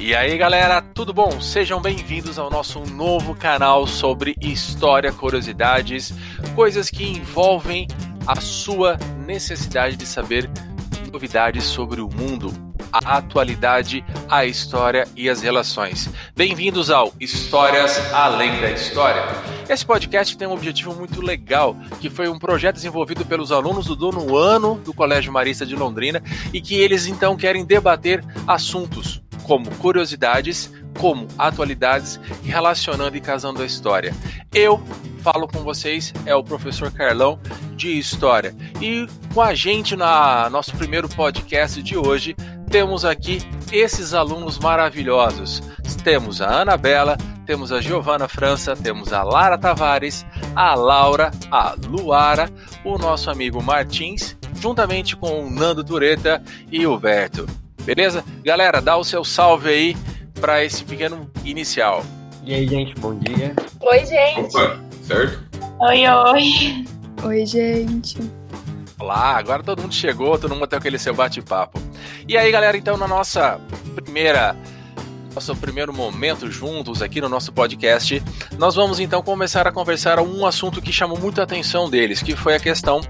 E 0.00 0.14
aí 0.14 0.38
galera, 0.38 0.80
tudo 0.80 1.12
bom? 1.12 1.40
Sejam 1.40 1.82
bem-vindos 1.82 2.38
ao 2.38 2.48
nosso 2.48 2.78
novo 2.84 3.34
canal 3.34 3.84
sobre 3.84 4.36
história, 4.40 5.12
curiosidades, 5.12 6.14
coisas 6.54 6.88
que 6.88 7.02
envolvem 7.02 7.88
a 8.24 8.40
sua 8.40 8.96
necessidade 9.26 9.96
de 9.96 10.06
saber 10.06 10.48
novidades 11.12 11.64
sobre 11.64 12.00
o 12.00 12.08
mundo, 12.08 12.52
a 12.92 13.18
atualidade, 13.18 14.04
a 14.28 14.46
história 14.46 15.04
e 15.16 15.28
as 15.28 15.42
relações. 15.42 16.08
Bem-vindos 16.36 16.90
ao 16.90 17.12
Histórias 17.18 17.98
Além 18.14 18.60
da 18.60 18.70
História. 18.70 19.22
Esse 19.68 19.84
podcast 19.84 20.38
tem 20.38 20.46
um 20.46 20.52
objetivo 20.52 20.94
muito 20.94 21.20
legal, 21.20 21.76
que 22.00 22.08
foi 22.08 22.28
um 22.28 22.38
projeto 22.38 22.76
desenvolvido 22.76 23.26
pelos 23.26 23.50
alunos 23.50 23.86
do 23.86 23.96
nono 23.96 24.36
ano 24.36 24.76
do 24.76 24.94
Colégio 24.94 25.32
Marista 25.32 25.66
de 25.66 25.74
Londrina 25.74 26.22
e 26.52 26.60
que 26.60 26.76
eles 26.76 27.08
então 27.08 27.36
querem 27.36 27.64
debater 27.64 28.24
assuntos 28.46 29.20
como 29.48 29.74
curiosidades, 29.76 30.70
como 30.98 31.26
atualidades, 31.38 32.20
relacionando 32.44 33.16
e 33.16 33.20
casando 33.20 33.62
a 33.62 33.66
história. 33.66 34.14
Eu 34.54 34.80
falo 35.22 35.48
com 35.48 35.60
vocês 35.60 36.12
é 36.26 36.34
o 36.34 36.44
professor 36.44 36.92
Carlão 36.92 37.40
de 37.74 37.98
História. 37.98 38.54
E 38.80 39.08
com 39.32 39.40
a 39.40 39.54
gente 39.54 39.96
na 39.96 40.50
nosso 40.50 40.76
primeiro 40.76 41.08
podcast 41.08 41.82
de 41.82 41.96
hoje, 41.96 42.36
temos 42.70 43.06
aqui 43.06 43.40
esses 43.72 44.12
alunos 44.12 44.58
maravilhosos. 44.58 45.62
Temos 46.04 46.40
a 46.40 46.60
Anabela, 46.60 47.16
temos 47.46 47.72
a 47.72 47.80
Giovana 47.80 48.28
França, 48.28 48.76
temos 48.76 49.12
a 49.12 49.22
Lara 49.22 49.58
Tavares, 49.58 50.24
a 50.54 50.74
Laura, 50.74 51.30
a 51.50 51.74
Luara, 51.86 52.50
o 52.84 52.98
nosso 52.98 53.30
amigo 53.30 53.62
Martins, 53.62 54.36
juntamente 54.60 55.16
com 55.16 55.46
o 55.46 55.50
Nando 55.50 55.82
Tureta 55.82 56.42
e 56.70 56.86
o 56.86 56.98
Berto. 56.98 57.46
Beleza? 57.88 58.22
Galera, 58.44 58.82
dá 58.82 58.98
o 58.98 59.02
seu 59.02 59.24
salve 59.24 59.70
aí 59.70 59.96
para 60.38 60.62
esse 60.62 60.84
pequeno 60.84 61.30
inicial. 61.42 62.04
E 62.44 62.52
aí, 62.52 62.68
gente, 62.68 62.94
bom 63.00 63.18
dia. 63.18 63.54
Oi, 63.80 64.04
gente. 64.04 64.54
Opa, 64.54 64.78
certo? 65.02 65.42
Oi, 65.80 66.06
oi. 66.06 66.84
Oi, 67.24 67.46
gente. 67.46 68.18
Olá, 69.00 69.38
agora 69.38 69.62
todo 69.62 69.80
mundo 69.80 69.94
chegou, 69.94 70.38
todo 70.38 70.54
mundo 70.54 70.66
tem 70.66 70.78
aquele 70.78 70.98
seu 70.98 71.14
bate-papo. 71.14 71.80
E 72.28 72.36
aí, 72.36 72.52
galera, 72.52 72.76
então 72.76 72.98
na 72.98 73.08
nossa 73.08 73.58
primeira 73.94 74.54
nosso 75.34 75.56
primeiro 75.56 75.90
momento 75.90 76.50
juntos 76.50 77.00
aqui 77.00 77.22
no 77.22 77.28
nosso 77.30 77.50
podcast, 77.54 78.22
nós 78.58 78.74
vamos 78.74 79.00
então 79.00 79.22
começar 79.22 79.66
a 79.66 79.72
conversar 79.72 80.20
um 80.20 80.44
assunto 80.44 80.82
que 80.82 80.92
chamou 80.92 81.18
muita 81.18 81.42
atenção 81.42 81.88
deles, 81.88 82.20
que 82.20 82.36
foi 82.36 82.54
a 82.54 82.60
questão 82.60 83.00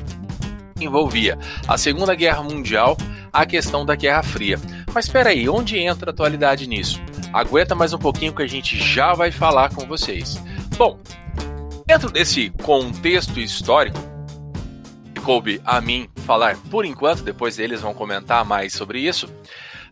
que 0.77 0.85
envolvia 0.85 1.37
a 1.67 1.77
Segunda 1.77 2.15
Guerra 2.15 2.45
Mundial 2.45 2.97
a 3.33 3.47
questão 3.47 3.85
da 3.85 3.95
Guerra 3.95 4.23
Fria. 4.23 4.59
Mas 4.93 5.07
espera 5.07 5.31
aí, 5.31 5.49
onde 5.49 5.79
entra 5.79 6.11
a 6.11 6.13
atualidade 6.13 6.67
nisso? 6.67 7.01
Aguenta 7.33 7.75
mais 7.75 7.93
um 7.93 7.99
pouquinho 7.99 8.35
que 8.35 8.43
a 8.43 8.47
gente 8.47 8.77
já 8.77 9.15
vai 9.15 9.31
falar 9.31 9.75
com 9.75 9.87
vocês. 9.87 10.43
Bom, 10.77 10.99
dentro 11.87 12.11
desse 12.11 12.51
contexto 12.63 13.39
histórico, 13.39 13.99
coube 15.29 15.61
a 15.63 15.79
mim 15.79 16.09
falar 16.25 16.57
por 16.71 16.87
enquanto, 16.87 17.23
depois 17.23 17.59
eles 17.59 17.83
vão 17.83 17.93
comentar 17.93 18.47
mais 18.47 18.73
sobre 18.73 19.01
isso. 19.01 19.29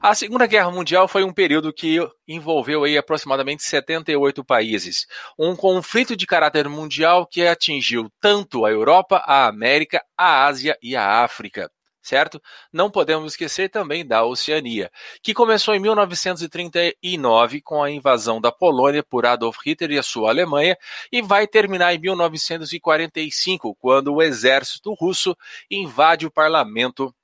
A 0.00 0.14
Segunda 0.14 0.46
Guerra 0.46 0.70
Mundial 0.70 1.06
foi 1.06 1.24
um 1.24 1.32
período 1.32 1.74
que 1.74 1.98
envolveu 2.26 2.84
aí 2.84 2.96
aproximadamente 2.96 3.62
78 3.62 4.42
países. 4.42 5.06
Um 5.38 5.54
conflito 5.54 6.16
de 6.16 6.26
caráter 6.26 6.68
mundial 6.70 7.26
que 7.26 7.46
atingiu 7.46 8.10
tanto 8.18 8.64
a 8.64 8.70
Europa, 8.70 9.22
a 9.26 9.46
América, 9.46 10.02
a 10.16 10.46
Ásia 10.46 10.74
e 10.82 10.96
a 10.96 11.22
África 11.22 11.70
certo? 12.06 12.40
Não 12.72 12.90
podemos 12.90 13.32
esquecer 13.32 13.68
também 13.68 14.06
da 14.06 14.24
Oceania, 14.24 14.90
que 15.22 15.34
começou 15.34 15.74
em 15.74 15.80
1939 15.80 17.60
com 17.60 17.82
a 17.82 17.90
invasão 17.90 18.40
da 18.40 18.52
Polônia 18.52 19.02
por 19.02 19.26
Adolf 19.26 19.58
Hitler 19.64 19.92
e 19.92 19.98
a 19.98 20.02
sua 20.02 20.30
Alemanha 20.30 20.76
e 21.10 21.20
vai 21.20 21.46
terminar 21.46 21.94
em 21.94 21.98
1945, 21.98 23.74
quando 23.76 24.14
o 24.14 24.22
exército 24.22 24.94
russo 24.94 25.36
invade 25.70 26.26
o 26.26 26.30
parlamento 26.30 27.14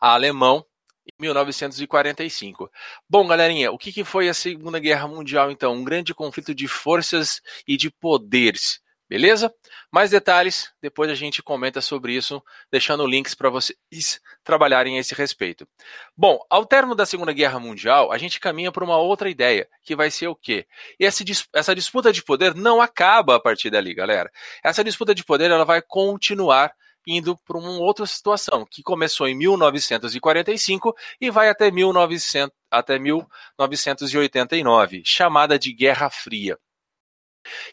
alemão 0.00 0.64
em 1.06 1.22
1945. 1.22 2.70
Bom, 3.08 3.26
galerinha, 3.26 3.70
o 3.70 3.78
que, 3.78 4.02
foi 4.04 4.28
a 4.28 4.34
Segunda 4.34 4.78
Guerra 4.78 5.06
Mundial 5.08 5.50
então? 5.50 5.74
Um 5.74 5.84
grande 5.84 6.14
conflito 6.14 6.54
de 6.54 6.66
forças 6.66 7.40
e 7.66 7.76
de 7.76 7.90
poderes 7.90 8.81
Beleza? 9.12 9.54
Mais 9.90 10.10
detalhes, 10.10 10.72
depois 10.80 11.10
a 11.10 11.14
gente 11.14 11.42
comenta 11.42 11.82
sobre 11.82 12.14
isso, 12.14 12.42
deixando 12.70 13.06
links 13.06 13.34
para 13.34 13.50
vocês 13.50 14.18
trabalharem 14.42 14.96
a 14.96 15.00
esse 15.00 15.14
respeito. 15.14 15.68
Bom, 16.16 16.38
ao 16.48 16.64
término 16.64 16.94
da 16.94 17.04
Segunda 17.04 17.30
Guerra 17.30 17.60
Mundial, 17.60 18.10
a 18.10 18.16
gente 18.16 18.40
caminha 18.40 18.72
para 18.72 18.82
uma 18.82 18.96
outra 18.96 19.28
ideia, 19.28 19.68
que 19.82 19.94
vai 19.94 20.10
ser 20.10 20.28
o 20.28 20.34
quê? 20.34 20.66
Esse, 20.98 21.26
essa 21.54 21.74
disputa 21.74 22.10
de 22.10 22.22
poder 22.22 22.54
não 22.54 22.80
acaba 22.80 23.36
a 23.36 23.38
partir 23.38 23.68
dali, 23.68 23.92
galera. 23.92 24.32
Essa 24.64 24.82
disputa 24.82 25.14
de 25.14 25.22
poder 25.22 25.50
ela 25.50 25.66
vai 25.66 25.82
continuar 25.82 26.72
indo 27.06 27.36
para 27.36 27.58
uma 27.58 27.80
outra 27.80 28.06
situação, 28.06 28.64
que 28.64 28.82
começou 28.82 29.28
em 29.28 29.34
1945 29.34 30.96
e 31.20 31.30
vai 31.30 31.50
até, 31.50 31.70
1900, 31.70 32.56
até 32.70 32.98
1989, 32.98 35.02
chamada 35.04 35.58
de 35.58 35.70
Guerra 35.70 36.08
Fria. 36.08 36.58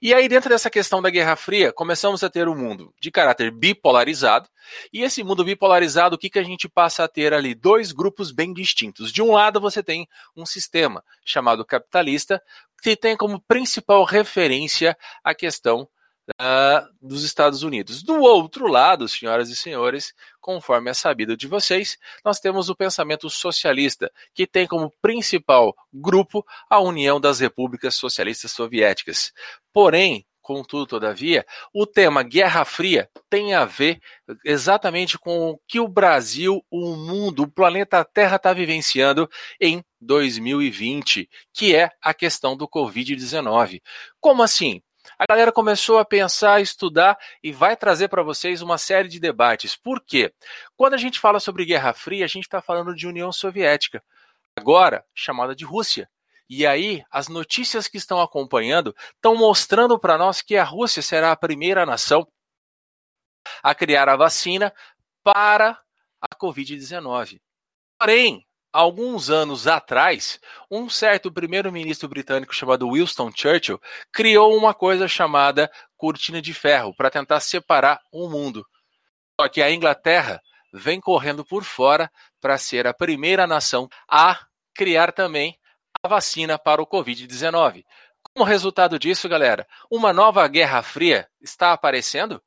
E 0.02 0.13
aí, 0.13 0.28
dentro 0.28 0.50
dessa 0.50 0.69
questão 0.69 1.02
da 1.02 1.09
Guerra 1.09 1.35
Fria, 1.35 1.72
começamos 1.72 2.24
a 2.24 2.30
ter 2.30 2.47
um 2.47 2.56
mundo 2.56 2.94
de 3.00 3.12
caráter 3.12 3.52
bipolarizado. 3.52 4.50
E 4.91 5.03
esse 5.03 5.24
mundo 5.24 5.44
bipolarizado, 5.44 6.16
o 6.16 6.19
que, 6.19 6.30
que 6.30 6.40
a 6.40 6.44
gente 6.44 6.68
passa 6.68 7.03
a 7.03 7.07
ter 7.07 7.34
ali? 7.34 7.53
Dois 7.53 7.91
grupos 7.91 8.31
bem 8.31 8.53
distintos. 8.53 9.12
De 9.12 9.22
um 9.22 9.31
lado, 9.34 9.59
você 9.59 9.84
tem 9.84 10.08
um 10.35 10.46
sistema 10.46 11.03
chamado 11.24 11.66
capitalista, 11.66 12.41
que 12.81 12.96
tem 12.96 13.16
como 13.16 13.41
principal 13.41 14.03
referência 14.03 14.97
a 15.24 15.35
questão 15.35 15.88
uh, 16.40 16.88
dos 17.01 17.23
Estados 17.23 17.63
Unidos. 17.63 18.03
Do 18.03 18.22
outro 18.22 18.67
lado, 18.67 19.07
senhoras 19.07 19.50
e 19.50 19.56
senhores, 19.56 20.13
conforme 20.40 20.90
é 20.90 20.94
sabido 20.94 21.35
de 21.35 21.47
vocês, 21.47 21.97
nós 22.23 22.40
temos 22.40 22.69
o 22.69 22.75
pensamento 22.75 23.29
socialista, 23.29 24.12
que 24.34 24.47
tem 24.47 24.67
como 24.67 24.94
principal 25.01 25.75
grupo 25.94 26.45
a 26.69 26.79
União 26.79 27.19
das 27.19 27.40
Repúblicas 27.40 27.95
Socialistas 27.95 28.51
Soviéticas. 28.51 29.31
Porém, 29.73 30.25
Contudo, 30.50 30.88
todavia, 30.88 31.45
o 31.72 31.85
tema 31.85 32.23
Guerra 32.23 32.66
Fria 32.66 33.07
tem 33.29 33.53
a 33.53 33.66
ver 33.66 34.00
exatamente 34.44 35.16
com 35.16 35.51
o 35.51 35.59
que 35.67 35.79
o 35.79 35.88
Brasil, 35.88 36.66
o 36.72 36.96
mundo, 36.96 37.44
o 37.44 37.47
planeta 37.47 38.03
Terra 38.03 38.38
está 38.38 38.51
vivenciando 38.51 39.29
em 39.61 39.84
2020, 40.01 41.29
que 41.53 41.75
é 41.75 41.91
a 42.01 42.16
questão 42.16 42.57
do 42.57 42.67
Covid-19. 42.67 43.79
Como 44.19 44.41
assim? 44.41 44.81
A 45.18 45.25
galera 45.28 45.52
começou 45.52 45.97
a 45.97 46.06
pensar, 46.06 46.62
estudar 46.62 47.18
e 47.44 47.52
vai 47.52 47.75
trazer 47.75 48.08
para 48.08 48.24
vocês 48.24 48.62
uma 48.62 48.78
série 48.78 49.08
de 49.08 49.20
debates. 49.20 49.75
Por 49.75 50.02
quê? 50.02 50.34
Quando 50.75 50.94
a 50.94 50.97
gente 50.97 51.20
fala 51.20 51.40
sobre 51.40 51.66
Guerra 51.66 51.94
Fria, 51.94 52.25
a 52.25 52.28
gente 52.28 52.44
está 52.44 52.62
falando 52.62 52.96
de 52.96 53.08
União 53.08 53.31
Soviética, 53.31 54.03
agora 54.56 55.06
chamada 55.14 55.56
de 55.56 55.66
Rússia. 55.66 56.09
E 56.50 56.66
aí, 56.66 57.03
as 57.12 57.28
notícias 57.28 57.88
que 57.88 57.97
estão 57.97 58.20
acompanhando 58.20 58.96
estão 59.16 59.36
mostrando 59.36 60.00
para 60.00 60.18
nós 60.18 60.42
que 60.42 60.58
a 60.58 60.64
Rússia 60.64 61.02
será 61.02 61.31
a 61.31 61.38
primeira 61.38 61.86
nação 61.86 62.28
a 63.64 63.76
criar 63.76 64.09
a 64.09 64.16
vacina 64.16 64.74
para 65.24 65.80
a 66.20 66.36
Covid-19. 66.36 67.40
Porém, 68.00 68.46
alguns 68.72 69.30
anos 69.30 69.68
atrás, 69.68 70.40
um 70.69 70.90
certo 70.90 71.31
primeiro-ministro 71.31 72.07
britânico 72.07 72.53
chamado 72.53 72.91
Winston 72.91 73.31
Churchill 73.35 73.80
criou 74.12 74.56
uma 74.56 74.74
coisa 74.74 75.07
chamada 75.07 75.69
cortina 75.97 76.41
de 76.41 76.53
ferro 76.53 76.94
para 76.96 77.09
tentar 77.09 77.40
separar 77.40 78.00
o 78.12 78.29
mundo. 78.29 78.66
Só 79.40 79.47
que 79.47 79.62
a 79.62 79.72
Inglaterra 79.72 80.41
vem 80.72 81.00
correndo 81.00 81.44
por 81.44 81.63
fora 81.63 82.12
para 82.40 82.58
ser 82.58 82.85
a 82.88 82.94
primeira 82.94 83.47
nação 83.47 83.90
a 84.08 84.40
criar 84.74 85.12
também 85.12 85.58
a 86.03 86.08
vacina 86.08 86.58
para 86.58 86.82
o 86.82 86.88
Covid-19. 86.88 87.84
Como 88.34 88.46
resultado 88.46 88.99
disso, 88.99 89.28
galera, 89.28 89.67
uma 89.90 90.14
nova 90.14 90.47
Guerra 90.47 90.82
Fria 90.82 91.28
está 91.41 91.73
aparecendo? 91.73 92.41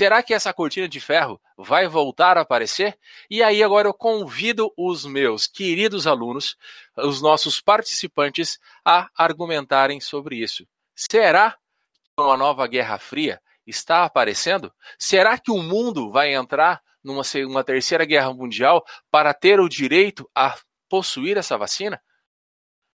Será 0.00 0.24
que 0.24 0.34
essa 0.34 0.52
cortina 0.52 0.88
de 0.88 0.98
ferro 0.98 1.40
vai 1.56 1.86
voltar 1.86 2.36
a 2.36 2.40
aparecer? 2.40 2.98
E 3.30 3.42
aí 3.44 3.62
agora 3.62 3.86
eu 3.86 3.94
convido 3.94 4.72
os 4.76 5.04
meus 5.04 5.46
queridos 5.46 6.04
alunos, 6.06 6.56
os 6.96 7.22
nossos 7.22 7.60
participantes, 7.60 8.58
a 8.84 9.08
argumentarem 9.16 10.00
sobre 10.00 10.36
isso. 10.36 10.66
Será 10.96 11.52
que 11.52 12.20
uma 12.20 12.36
nova 12.36 12.66
Guerra 12.66 12.98
Fria 12.98 13.40
está 13.64 14.04
aparecendo? 14.04 14.72
Será 14.98 15.38
que 15.38 15.52
o 15.52 15.62
mundo 15.62 16.10
vai 16.10 16.34
entrar 16.34 16.82
numa 17.02 17.22
uma 17.46 17.62
terceira 17.62 18.04
guerra 18.04 18.34
mundial 18.34 18.84
para 19.12 19.32
ter 19.32 19.60
o 19.60 19.68
direito 19.68 20.28
a 20.34 20.58
possuir 20.88 21.36
essa 21.36 21.56
vacina? 21.56 22.02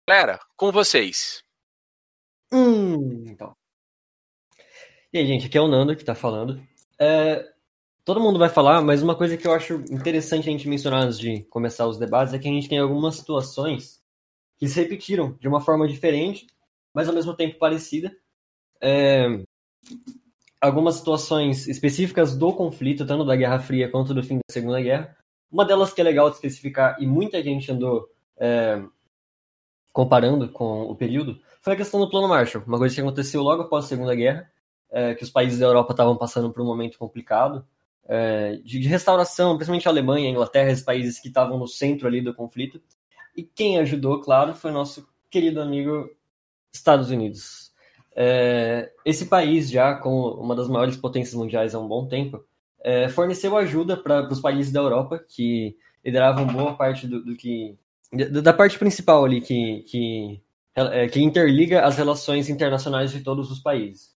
Galera, 0.08 0.38
com 0.56 0.70
vocês. 0.70 1.42
Hum, 2.52 3.24
então. 3.26 3.56
E 5.12 5.18
aí, 5.18 5.26
gente, 5.26 5.46
aqui 5.46 5.58
é 5.58 5.60
o 5.60 5.66
Nando 5.66 5.96
que 5.96 6.02
está 6.02 6.14
falando. 6.14 6.62
É, 7.04 7.46
todo 8.02 8.18
mundo 8.18 8.38
vai 8.38 8.48
falar, 8.48 8.80
mas 8.80 9.02
uma 9.02 9.14
coisa 9.14 9.36
que 9.36 9.46
eu 9.46 9.52
acho 9.52 9.74
interessante 9.90 10.48
a 10.48 10.52
gente 10.52 10.66
mencionar 10.66 11.02
antes 11.02 11.18
de 11.18 11.42
começar 11.44 11.86
os 11.86 11.98
debates 11.98 12.32
é 12.32 12.38
que 12.38 12.48
a 12.48 12.50
gente 12.50 12.66
tem 12.66 12.78
algumas 12.78 13.16
situações 13.16 14.02
que 14.56 14.66
se 14.66 14.80
repetiram 14.80 15.36
de 15.38 15.46
uma 15.46 15.60
forma 15.60 15.86
diferente, 15.86 16.46
mas 16.94 17.06
ao 17.06 17.14
mesmo 17.14 17.36
tempo 17.36 17.58
parecida. 17.58 18.10
É, 18.80 19.26
algumas 20.58 20.94
situações 20.94 21.68
específicas 21.68 22.34
do 22.34 22.54
conflito, 22.54 23.06
tanto 23.06 23.22
da 23.22 23.36
Guerra 23.36 23.60
Fria 23.60 23.90
quanto 23.90 24.14
do 24.14 24.22
fim 24.22 24.36
da 24.36 24.50
Segunda 24.52 24.80
Guerra. 24.80 25.14
Uma 25.52 25.66
delas 25.66 25.92
que 25.92 26.00
é 26.00 26.04
legal 26.04 26.30
de 26.30 26.36
especificar, 26.36 26.96
e 26.98 27.06
muita 27.06 27.42
gente 27.42 27.70
andou 27.70 28.08
é, 28.38 28.82
comparando 29.92 30.48
com 30.48 30.84
o 30.84 30.96
período, 30.96 31.38
foi 31.60 31.74
a 31.74 31.76
questão 31.76 32.00
do 32.00 32.08
Plano 32.08 32.28
Marshall, 32.28 32.64
uma 32.66 32.78
coisa 32.78 32.94
que 32.94 33.00
aconteceu 33.02 33.42
logo 33.42 33.62
após 33.62 33.84
a 33.84 33.88
Segunda 33.88 34.14
Guerra, 34.14 34.50
é, 34.94 35.12
que 35.12 35.24
os 35.24 35.30
países 35.30 35.58
da 35.58 35.66
Europa 35.66 35.92
estavam 35.92 36.16
passando 36.16 36.52
por 36.52 36.62
um 36.62 36.66
momento 36.66 36.96
complicado, 36.96 37.66
é, 38.06 38.60
de, 38.64 38.78
de, 38.78 38.86
restauração, 38.86 39.56
principalmente 39.56 39.88
a 39.88 39.90
Alemanha, 39.90 40.28
a 40.28 40.30
Inglaterra, 40.30 40.70
esses 40.70 40.84
países 40.84 41.18
que 41.18 41.26
estavam 41.26 41.58
no 41.58 41.66
centro 41.66 42.06
ali 42.06 42.20
do 42.20 42.32
conflito. 42.32 42.80
E 43.36 43.42
quem 43.42 43.78
ajudou, 43.80 44.20
claro, 44.20 44.54
foi 44.54 44.70
nosso 44.70 45.08
querido 45.28 45.60
amigo 45.60 46.08
Estados 46.72 47.10
Unidos. 47.10 47.72
É, 48.14 48.92
esse 49.04 49.26
país, 49.26 49.68
já 49.68 49.96
como 49.96 50.34
uma 50.34 50.54
das 50.54 50.68
maiores 50.68 50.96
potências 50.96 51.34
mundiais 51.34 51.74
há 51.74 51.80
um 51.80 51.88
bom 51.88 52.06
tempo, 52.06 52.44
é, 52.80 53.08
forneceu 53.08 53.56
ajuda 53.56 53.96
para 53.96 54.30
os 54.30 54.40
países 54.40 54.72
da 54.72 54.78
Europa, 54.78 55.18
que 55.18 55.76
lideravam 56.04 56.46
boa 56.46 56.76
parte 56.76 57.08
do, 57.08 57.24
do 57.24 57.34
que. 57.34 57.76
da 58.12 58.52
parte 58.52 58.78
principal 58.78 59.24
ali, 59.24 59.40
que, 59.40 59.82
que, 59.88 60.40
é, 60.76 61.08
que 61.08 61.20
interliga 61.20 61.84
as 61.84 61.96
relações 61.96 62.48
internacionais 62.48 63.10
de 63.10 63.22
todos 63.24 63.50
os 63.50 63.58
países. 63.58 64.13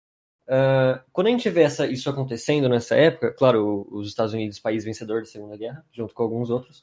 Uh, 0.46 1.00
quando 1.12 1.28
a 1.28 1.30
gente 1.30 1.48
vê 1.48 1.62
essa, 1.62 1.86
isso 1.86 2.08
acontecendo 2.10 2.68
nessa 2.68 2.94
época, 2.94 3.32
claro, 3.32 3.86
os 3.90 4.08
Estados 4.08 4.34
Unidos, 4.34 4.58
país 4.58 4.84
vencedor 4.84 5.20
da 5.20 5.26
Segunda 5.26 5.56
Guerra, 5.56 5.84
junto 5.90 6.14
com 6.14 6.22
alguns 6.22 6.50
outros, 6.50 6.80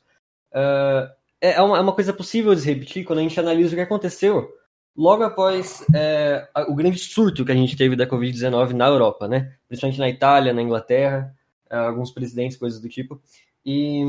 uh, 0.51 1.11
é, 1.39 1.61
uma, 1.61 1.77
é 1.77 1.81
uma 1.81 1.93
coisa 1.93 2.13
possível 2.13 2.55
de 2.55 2.61
se 2.61 2.67
repetir 2.67 3.05
quando 3.05 3.19
a 3.19 3.23
gente 3.23 3.39
analisa 3.39 3.73
o 3.73 3.75
que 3.75 3.81
aconteceu 3.81 4.51
logo 4.95 5.23
após 5.23 5.85
é, 5.93 6.47
o 6.67 6.75
grande 6.75 6.99
surto 6.99 7.45
que 7.45 7.51
a 7.51 7.55
gente 7.55 7.77
teve 7.77 7.95
da 7.95 8.07
Covid-19 8.07 8.73
na 8.73 8.87
Europa, 8.87 9.27
né? 9.27 9.55
Principalmente 9.67 9.99
na 9.99 10.09
Itália, 10.09 10.53
na 10.53 10.61
Inglaterra, 10.61 11.35
é, 11.69 11.77
alguns 11.77 12.11
presidentes, 12.11 12.57
coisas 12.57 12.79
do 12.79 12.89
tipo. 12.89 13.21
E 13.65 14.03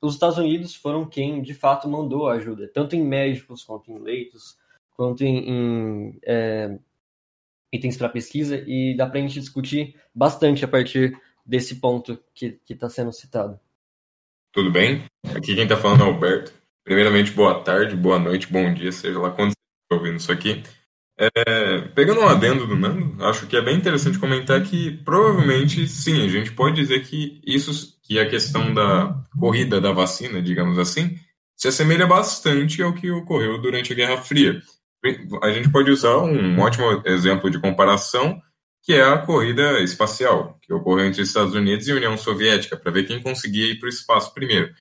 os 0.00 0.14
Estados 0.14 0.38
Unidos 0.38 0.74
foram 0.74 1.08
quem, 1.08 1.42
de 1.42 1.54
fato, 1.54 1.88
mandou 1.88 2.28
a 2.28 2.34
ajuda, 2.34 2.70
tanto 2.72 2.94
em 2.94 3.02
médicos, 3.02 3.64
quanto 3.64 3.90
em 3.90 3.98
leitos, 3.98 4.56
quanto 4.96 5.24
em, 5.24 5.48
em 5.48 6.18
é, 6.22 6.78
itens 7.74 7.96
para 7.96 8.08
pesquisa, 8.08 8.62
e 8.66 8.96
dá 8.96 9.06
para 9.06 9.18
a 9.18 9.22
gente 9.22 9.40
discutir 9.40 9.96
bastante 10.14 10.64
a 10.64 10.68
partir 10.68 11.18
desse 11.44 11.76
ponto 11.76 12.18
que 12.34 12.58
está 12.68 12.88
sendo 12.88 13.12
citado. 13.12 13.58
Tudo 14.52 14.70
bem? 14.70 15.04
Aqui 15.34 15.54
quem 15.54 15.64
está 15.64 15.76
falando 15.76 16.02
é 16.02 16.04
o 16.04 16.08
Alberto. 16.08 16.52
Primeiramente, 16.84 17.32
boa 17.32 17.62
tarde, 17.62 17.96
boa 17.96 18.18
noite, 18.18 18.46
bom 18.46 18.72
dia, 18.72 18.92
seja 18.92 19.18
lá 19.18 19.30
quando 19.30 19.52
ouvindo 19.90 20.16
isso 20.16 20.30
aqui. 20.30 20.62
É, 21.16 21.80
pegando 21.94 22.20
um 22.20 22.28
adendo 22.28 22.66
do 22.66 22.76
Nando, 22.76 23.24
acho 23.24 23.46
que 23.46 23.56
é 23.56 23.62
bem 23.62 23.76
interessante 23.76 24.18
comentar 24.18 24.62
que 24.64 24.90
provavelmente 25.04 25.86
sim, 25.86 26.24
a 26.24 26.28
gente 26.28 26.52
pode 26.52 26.74
dizer 26.76 27.04
que 27.04 27.40
isso, 27.46 27.96
que 28.02 28.18
a 28.18 28.28
questão 28.28 28.74
da 28.74 29.22
corrida 29.38 29.80
da 29.80 29.92
vacina, 29.92 30.42
digamos 30.42 30.78
assim, 30.78 31.16
se 31.56 31.68
assemelha 31.68 32.06
bastante 32.06 32.82
ao 32.82 32.92
que 32.92 33.10
ocorreu 33.10 33.60
durante 33.60 33.92
a 33.92 33.96
Guerra 33.96 34.16
Fria. 34.18 34.60
A 35.42 35.50
gente 35.50 35.70
pode 35.70 35.90
usar 35.90 36.16
um 36.18 36.58
ótimo 36.60 37.02
exemplo 37.04 37.50
de 37.50 37.60
comparação, 37.60 38.40
que 38.82 38.94
é 38.94 39.02
a 39.02 39.18
corrida 39.18 39.80
espacial, 39.80 40.58
que 40.62 40.72
ocorreu 40.72 41.06
entre 41.06 41.22
Estados 41.22 41.54
Unidos 41.54 41.86
e 41.88 41.92
União 41.92 42.16
Soviética, 42.16 42.76
para 42.76 42.92
ver 42.92 43.06
quem 43.06 43.22
conseguia 43.22 43.70
ir 43.70 43.78
para 43.78 43.86
o 43.86 43.90
espaço 43.90 44.32
primeiro. 44.32 44.72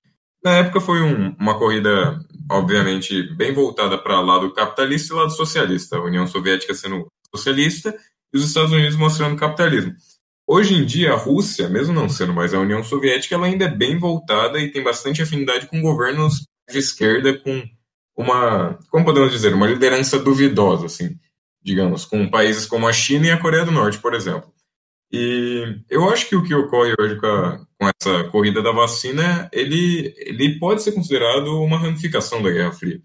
Na 0.44 0.58
época 0.58 0.82
foi 0.82 1.02
um, 1.02 1.34
uma 1.40 1.58
corrida, 1.58 2.20
obviamente, 2.52 3.24
bem 3.36 3.54
voltada 3.54 3.98
para 3.98 4.20
lado 4.20 4.54
capitalista 4.54 5.14
e 5.14 5.18
lado 5.18 5.32
socialista. 5.32 5.96
A 5.96 6.04
União 6.04 6.28
Soviética 6.28 6.74
sendo 6.74 7.08
socialista 7.34 7.96
e 8.34 8.38
os 8.38 8.46
Estados 8.46 8.72
Unidos 8.74 8.98
mostrando 8.98 9.38
capitalismo. 9.38 9.94
Hoje 10.46 10.76
em 10.76 10.86
dia, 10.86 11.14
a 11.14 11.18
Rússia, 11.18 11.70
mesmo 11.70 11.94
não 11.94 12.10
sendo 12.10 12.34
mais 12.34 12.54
a 12.54 12.60
União 12.60 12.84
Soviética, 12.84 13.36
ela 13.36 13.46
ainda 13.46 13.66
é 13.66 13.70
bem 13.70 13.98
voltada 13.98 14.60
e 14.60 14.70
tem 14.70 14.84
bastante 14.84 15.22
afinidade 15.22 15.68
com 15.68 15.82
governos 15.82 16.46
de 16.70 16.78
esquerda, 16.78 17.38
com 17.40 17.64
uma, 18.16 18.78
como 18.90 19.06
podemos 19.06 19.32
dizer, 19.32 19.54
uma 19.54 19.68
liderança 19.68 20.20
duvidosa, 20.20 20.86
assim, 20.86 21.18
digamos, 21.62 22.06
com 22.06 22.30
países 22.30 22.66
como 22.66 22.88
a 22.88 22.94
China 22.94 23.28
e 23.28 23.32
a 23.32 23.40
Coreia 23.40 23.66
do 23.66 23.72
Norte, 23.72 23.98
por 24.00 24.14
exemplo. 24.14 24.52
E 25.12 25.80
eu 25.90 26.10
acho 26.10 26.28
que 26.28 26.36
o 26.36 26.44
que 26.44 26.56
ocorre 26.56 26.94
hoje 27.00 27.16
com, 27.18 27.28
a, 27.28 27.60
com 27.80 27.88
essa 27.88 28.24
corrida 28.30 28.64
da 28.64 28.72
vacina, 28.72 29.48
ele, 29.54 30.14
ele 30.18 30.58
pode 30.58 30.82
ser 30.82 30.92
considerado 30.92 31.62
uma 31.62 31.78
ramificação 31.78 32.42
da 32.42 32.50
Guerra 32.50 32.72
Fria. 32.72 33.00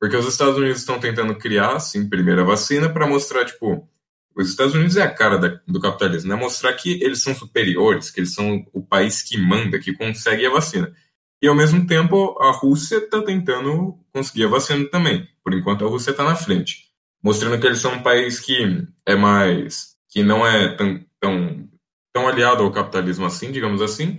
Porque 0.00 0.16
os 0.16 0.26
Estados 0.26 0.56
Unidos 0.56 0.80
estão 0.80 0.98
tentando 0.98 1.34
criar, 1.36 1.78
sim, 1.78 2.08
primeira 2.08 2.44
vacina 2.44 2.92
para 2.92 3.06
mostrar, 3.06 3.44
tipo, 3.44 3.88
os 4.36 4.50
Estados 4.50 4.74
Unidos 4.74 4.96
é 4.96 5.02
a 5.02 5.14
cara 5.14 5.38
da, 5.38 5.60
do 5.66 5.80
capitalismo, 5.80 6.28
né? 6.28 6.34
Mostrar 6.34 6.72
que 6.72 7.00
eles 7.02 7.22
são 7.22 7.34
superiores, 7.34 8.10
que 8.10 8.18
eles 8.18 8.34
são 8.34 8.66
o 8.72 8.82
país 8.82 9.22
que 9.22 9.38
manda, 9.38 9.78
que 9.78 9.94
consegue 9.94 10.44
a 10.44 10.50
vacina. 10.50 10.92
E 11.44 11.46
ao 11.46 11.54
mesmo 11.54 11.86
tempo, 11.86 12.38
a 12.40 12.52
Rússia 12.52 12.96
está 12.96 13.20
tentando 13.20 13.98
conseguir 14.14 14.44
a 14.44 14.48
vacina 14.48 14.88
também. 14.88 15.28
Por 15.42 15.52
enquanto, 15.52 15.84
a 15.84 15.88
Rússia 15.88 16.12
está 16.12 16.24
na 16.24 16.34
frente, 16.34 16.84
mostrando 17.22 17.60
que 17.60 17.66
eles 17.66 17.80
são 17.80 17.92
um 17.92 18.02
país 18.02 18.40
que 18.40 18.82
é 19.04 19.14
mais, 19.14 19.94
que 20.08 20.22
não 20.22 20.46
é 20.46 20.74
tão 20.74 21.04
tão, 21.20 21.68
tão 22.14 22.26
aliado 22.26 22.62
ao 22.62 22.72
capitalismo 22.72 23.26
assim, 23.26 23.52
digamos 23.52 23.82
assim, 23.82 24.18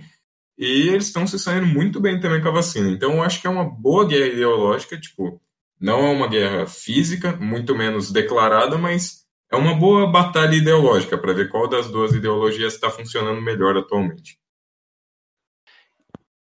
e 0.56 0.88
eles 0.88 1.06
estão 1.06 1.26
se 1.26 1.36
saindo 1.36 1.66
muito 1.66 2.00
bem 2.00 2.20
também 2.20 2.40
com 2.40 2.46
a 2.46 2.52
vacina. 2.52 2.88
Então, 2.92 3.14
eu 3.14 3.22
acho 3.24 3.40
que 3.40 3.48
é 3.48 3.50
uma 3.50 3.64
boa 3.64 4.06
guerra 4.06 4.26
ideológica, 4.26 4.96
tipo, 4.96 5.42
não 5.80 6.06
é 6.06 6.10
uma 6.12 6.28
guerra 6.28 6.68
física, 6.68 7.34
muito 7.34 7.74
menos 7.74 8.12
declarada, 8.12 8.78
mas 8.78 9.24
é 9.50 9.56
uma 9.56 9.74
boa 9.74 10.06
batalha 10.06 10.54
ideológica 10.54 11.18
para 11.18 11.32
ver 11.32 11.48
qual 11.48 11.68
das 11.68 11.90
duas 11.90 12.14
ideologias 12.14 12.74
está 12.74 12.88
funcionando 12.88 13.42
melhor 13.42 13.76
atualmente. 13.76 14.38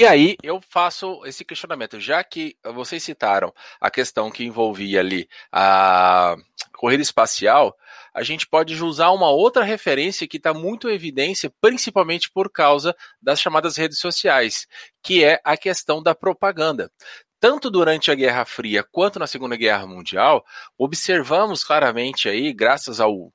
E 0.02 0.06
aí 0.06 0.38
eu 0.42 0.62
faço 0.62 1.26
esse 1.26 1.44
questionamento, 1.44 2.00
já 2.00 2.24
que 2.24 2.56
vocês 2.74 3.04
citaram 3.04 3.54
a 3.82 3.92
questão 3.92 4.32
que 4.32 4.46
envolvia 4.46 5.02
ali 5.02 5.28
a 5.52 6.38
corrida 6.78 7.04
espacial, 7.04 7.76
a 8.14 8.24
gente 8.24 8.48
pode 8.48 8.82
usar 8.82 9.10
uma 9.10 9.30
outra 9.30 9.62
referência 9.62 10.26
que 10.26 10.38
está 10.38 10.54
muito 10.54 10.90
em 10.90 10.94
evidência, 10.94 11.52
principalmente 11.60 12.32
por 12.32 12.50
causa 12.50 12.96
das 13.22 13.42
chamadas 13.42 13.76
redes 13.76 14.00
sociais, 14.00 14.68
que 15.04 15.22
é 15.22 15.42
a 15.44 15.58
questão 15.58 16.02
da 16.02 16.16
propaganda. 16.16 16.90
Tanto 17.38 17.70
durante 17.70 18.10
a 18.10 18.16
Guerra 18.16 18.46
Fria 18.46 18.86
quanto 18.90 19.20
na 19.20 19.28
Segunda 19.28 19.58
Guerra 19.58 19.86
Mundial, 19.86 20.46
observamos 20.78 21.62
claramente 21.62 22.30
aí, 22.30 22.54
graças 22.54 23.02
ao, 23.02 23.34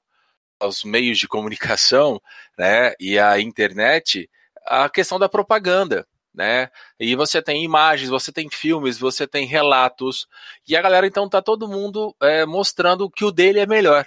aos 0.58 0.82
meios 0.82 1.18
de 1.18 1.28
comunicação 1.28 2.18
né, 2.58 2.94
e 2.98 3.18
à 3.18 3.38
internet, 3.38 4.30
a 4.66 4.88
questão 4.88 5.18
da 5.18 5.28
propaganda. 5.28 6.06
Né? 6.34 6.68
E 6.98 7.14
você 7.14 7.40
tem 7.40 7.62
imagens, 7.62 8.10
você 8.10 8.32
tem 8.32 8.50
filmes, 8.50 8.98
você 8.98 9.26
tem 9.26 9.46
relatos, 9.46 10.26
e 10.66 10.76
a 10.76 10.82
galera 10.82 11.06
então 11.06 11.28
tá 11.28 11.40
todo 11.40 11.68
mundo 11.68 12.14
é, 12.20 12.44
mostrando 12.44 13.08
que 13.08 13.24
o 13.24 13.30
dele 13.30 13.60
é 13.60 13.66
melhor. 13.66 14.04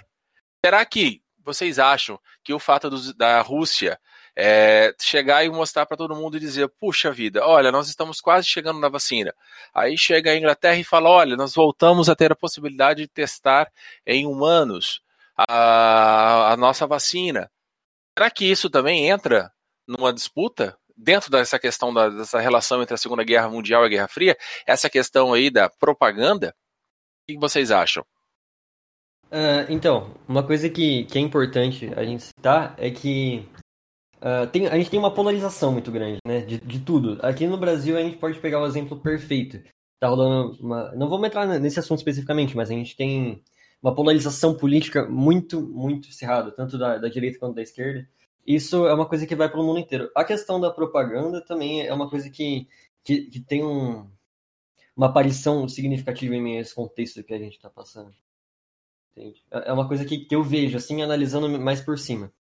Será 0.62 0.84
que 0.84 1.22
vocês 1.42 1.78
acham 1.78 2.20
que 2.44 2.52
o 2.52 2.58
fato 2.58 2.90
do, 2.90 3.14
da 3.14 3.40
Rússia 3.40 3.98
é, 4.40 4.94
chegar 5.00 5.44
e 5.44 5.48
mostrar 5.48 5.84
para 5.84 5.96
todo 5.96 6.14
mundo 6.14 6.36
e 6.36 6.40
dizer: 6.40 6.68
puxa 6.78 7.10
vida, 7.10 7.44
olha, 7.44 7.72
nós 7.72 7.88
estamos 7.88 8.20
quase 8.20 8.46
chegando 8.46 8.78
na 8.78 8.88
vacina. 8.88 9.34
Aí 9.74 9.98
chega 9.98 10.30
a 10.30 10.36
Inglaterra 10.36 10.76
e 10.76 10.84
fala: 10.84 11.10
olha, 11.10 11.36
nós 11.36 11.54
voltamos 11.54 12.08
a 12.08 12.14
ter 12.14 12.30
a 12.30 12.36
possibilidade 12.36 13.02
de 13.02 13.08
testar 13.08 13.68
em 14.06 14.26
humanos 14.26 15.00
a, 15.36 16.52
a 16.52 16.56
nossa 16.56 16.86
vacina. 16.86 17.50
Será 18.16 18.30
que 18.30 18.44
isso 18.44 18.70
também 18.70 19.08
entra 19.08 19.50
numa 19.86 20.12
disputa 20.12 20.77
dentro 20.98 21.30
dessa 21.30 21.58
questão 21.58 21.94
da, 21.94 22.08
dessa 22.08 22.40
relação 22.40 22.82
entre 22.82 22.94
a 22.94 22.98
Segunda 22.98 23.22
Guerra 23.22 23.48
Mundial 23.48 23.84
e 23.84 23.86
a 23.86 23.88
Guerra 23.88 24.08
Fria? 24.08 24.36
Essa 24.66 24.90
questão 24.90 25.32
aí 25.32 25.48
da 25.48 25.70
propaganda? 25.70 26.54
O 27.22 27.32
que 27.32 27.38
vocês 27.38 27.70
acham? 27.70 28.04
Uh, 29.30 29.68
então, 29.68 30.14
uma 30.26 30.42
coisa 30.42 30.68
que, 30.68 31.04
que 31.04 31.18
é 31.18 31.20
importante 31.20 31.90
a 31.94 32.02
gente 32.02 32.24
citar 32.24 32.74
é 32.78 32.90
que 32.90 33.46
uh, 34.16 34.46
tem, 34.50 34.66
a 34.66 34.76
gente 34.76 34.90
tem 34.90 34.98
uma 34.98 35.12
polarização 35.12 35.70
muito 35.72 35.92
grande, 35.92 36.18
né? 36.26 36.40
De, 36.40 36.58
de 36.58 36.80
tudo. 36.80 37.18
Aqui 37.22 37.46
no 37.46 37.58
Brasil 37.58 37.96
a 37.96 38.02
gente 38.02 38.16
pode 38.16 38.38
pegar 38.40 38.60
o 38.60 38.66
exemplo 38.66 38.98
perfeito. 38.98 39.62
Tá 40.00 40.08
rolando 40.08 40.56
uma. 40.60 40.92
Não 40.92 41.08
vamos 41.08 41.26
entrar 41.26 41.46
nesse 41.46 41.78
assunto 41.78 41.98
especificamente, 41.98 42.56
mas 42.56 42.70
a 42.70 42.74
gente 42.74 42.96
tem 42.96 43.42
uma 43.82 43.94
polarização 43.94 44.56
política 44.56 45.06
muito, 45.06 45.60
muito 45.60 46.10
cerrada, 46.12 46.50
tanto 46.50 46.78
da, 46.78 46.98
da 46.98 47.08
direita 47.08 47.38
quanto 47.38 47.54
da 47.56 47.62
esquerda. 47.62 48.08
Isso 48.48 48.86
é 48.86 48.94
uma 48.94 49.06
coisa 49.06 49.26
que 49.26 49.36
vai 49.36 49.46
para 49.46 49.60
o 49.60 49.62
mundo 49.62 49.78
inteiro. 49.78 50.10
A 50.14 50.24
questão 50.24 50.58
da 50.58 50.70
propaganda 50.70 51.44
também 51.44 51.86
é 51.86 51.92
uma 51.92 52.08
coisa 52.08 52.30
que, 52.30 52.66
que, 53.04 53.26
que 53.26 53.40
tem 53.40 53.62
um, 53.62 54.10
uma 54.96 55.08
aparição 55.08 55.68
significativa 55.68 56.34
em 56.34 56.56
esse 56.56 56.74
contexto 56.74 57.22
que 57.22 57.34
a 57.34 57.38
gente 57.38 57.56
está 57.56 57.68
passando. 57.68 58.10
Entende? 59.12 59.44
É, 59.50 59.68
é 59.68 59.72
uma 59.72 59.86
coisa 59.86 60.02
que, 60.02 60.24
que 60.24 60.34
eu 60.34 60.42
vejo, 60.42 60.78
assim, 60.78 61.02
analisando 61.02 61.46
mais 61.60 61.82
por 61.82 61.98
cima. 61.98 62.32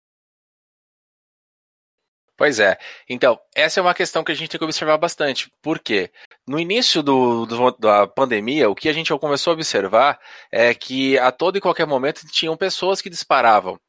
Pois 2.37 2.61
é. 2.61 2.79
Então, 3.09 3.41
essa 3.53 3.81
é 3.81 3.83
uma 3.83 3.95
questão 3.95 4.23
que 4.23 4.31
a 4.31 4.35
gente 4.35 4.49
tem 4.49 4.59
que 4.59 4.65
observar 4.65 4.99
bastante. 4.99 5.51
Por 5.61 5.81
quê? 5.81 6.13
no 6.47 6.61
início 6.61 7.03
do, 7.03 7.45
do, 7.47 7.73
da 7.73 8.07
pandemia, 8.07 8.71
o 8.71 8.75
que 8.75 8.89
a 8.89 8.93
gente 8.93 9.13
começou 9.19 9.51
a 9.51 9.55
observar 9.55 10.21
é 10.53 10.73
que 10.73 11.19
a 11.19 11.33
todo 11.33 11.59
e 11.59 11.61
qualquer 11.61 11.87
momento 11.87 12.25
tinham 12.31 12.57
pessoas 12.57 13.03
que 13.03 13.11
disparavam 13.11 13.81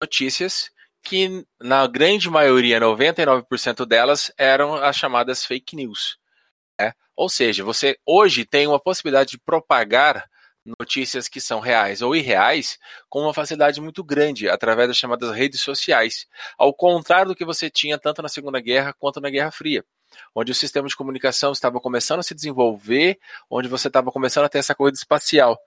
notícias 0.00 0.70
que, 1.06 1.46
na 1.60 1.86
grande 1.86 2.28
maioria, 2.28 2.80
99% 2.80 3.86
delas, 3.86 4.32
eram 4.36 4.74
as 4.74 4.96
chamadas 4.96 5.44
fake 5.44 5.76
news. 5.76 6.18
Né? 6.80 6.92
Ou 7.14 7.28
seja, 7.28 7.62
você 7.64 7.96
hoje 8.04 8.44
tem 8.44 8.66
uma 8.66 8.80
possibilidade 8.80 9.30
de 9.30 9.38
propagar 9.38 10.28
notícias 10.80 11.28
que 11.28 11.40
são 11.40 11.60
reais 11.60 12.02
ou 12.02 12.14
irreais 12.16 12.76
com 13.08 13.22
uma 13.22 13.32
facilidade 13.32 13.80
muito 13.80 14.02
grande 14.02 14.48
através 14.48 14.88
das 14.88 14.96
chamadas 14.96 15.30
redes 15.30 15.60
sociais, 15.60 16.26
ao 16.58 16.74
contrário 16.74 17.28
do 17.28 17.36
que 17.36 17.44
você 17.44 17.70
tinha 17.70 17.96
tanto 17.96 18.20
na 18.20 18.28
Segunda 18.28 18.60
Guerra 18.60 18.92
quanto 18.98 19.20
na 19.20 19.30
Guerra 19.30 19.52
Fria 19.52 19.84
onde 20.34 20.52
o 20.52 20.54
sistema 20.54 20.88
de 20.88 20.96
comunicação 20.96 21.52
estava 21.52 21.80
começando 21.80 22.20
a 22.20 22.22
se 22.22 22.34
desenvolver, 22.34 23.18
onde 23.50 23.68
você 23.68 23.88
estava 23.88 24.10
começando 24.12 24.44
a 24.44 24.48
ter 24.48 24.58
essa 24.58 24.74
corrida 24.74 24.96
espacial. 24.96 25.58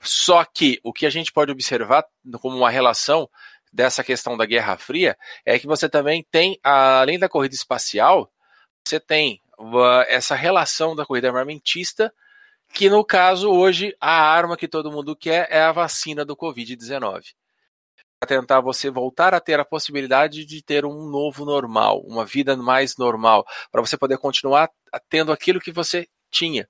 Só 0.00 0.44
que 0.44 0.78
o 0.82 0.92
que 0.92 1.06
a 1.06 1.10
gente 1.10 1.32
pode 1.32 1.50
observar 1.50 2.04
como 2.40 2.56
uma 2.56 2.70
relação 2.70 3.28
dessa 3.76 4.02
questão 4.02 4.36
da 4.38 4.46
Guerra 4.46 4.78
Fria 4.78 5.16
é 5.44 5.58
que 5.58 5.66
você 5.66 5.86
também 5.86 6.26
tem, 6.30 6.58
além 6.62 7.18
da 7.18 7.28
corrida 7.28 7.54
espacial, 7.54 8.32
você 8.84 8.98
tem 8.98 9.42
essa 10.08 10.34
relação 10.34 10.96
da 10.96 11.04
corrida 11.04 11.28
armamentista, 11.28 12.12
que 12.72 12.88
no 12.88 13.04
caso 13.04 13.50
hoje 13.50 13.94
a 14.00 14.10
arma 14.10 14.56
que 14.56 14.66
todo 14.66 14.90
mundo 14.90 15.14
quer 15.14 15.46
é 15.50 15.60
a 15.60 15.72
vacina 15.72 16.24
do 16.24 16.34
Covid-19 16.34 17.34
tentar 18.26 18.60
você 18.60 18.90
voltar 18.90 19.34
a 19.34 19.40
ter 19.40 19.60
a 19.60 19.64
possibilidade 19.64 20.44
de 20.44 20.60
ter 20.60 20.84
um 20.84 21.08
novo 21.08 21.44
normal, 21.44 22.00
uma 22.00 22.24
vida 22.24 22.56
mais 22.56 22.96
normal, 22.96 23.46
para 23.70 23.80
você 23.80 23.96
poder 23.96 24.18
continuar 24.18 24.68
tendo 25.08 25.30
aquilo 25.30 25.60
que 25.60 25.70
você 25.70 26.08
tinha. 26.28 26.68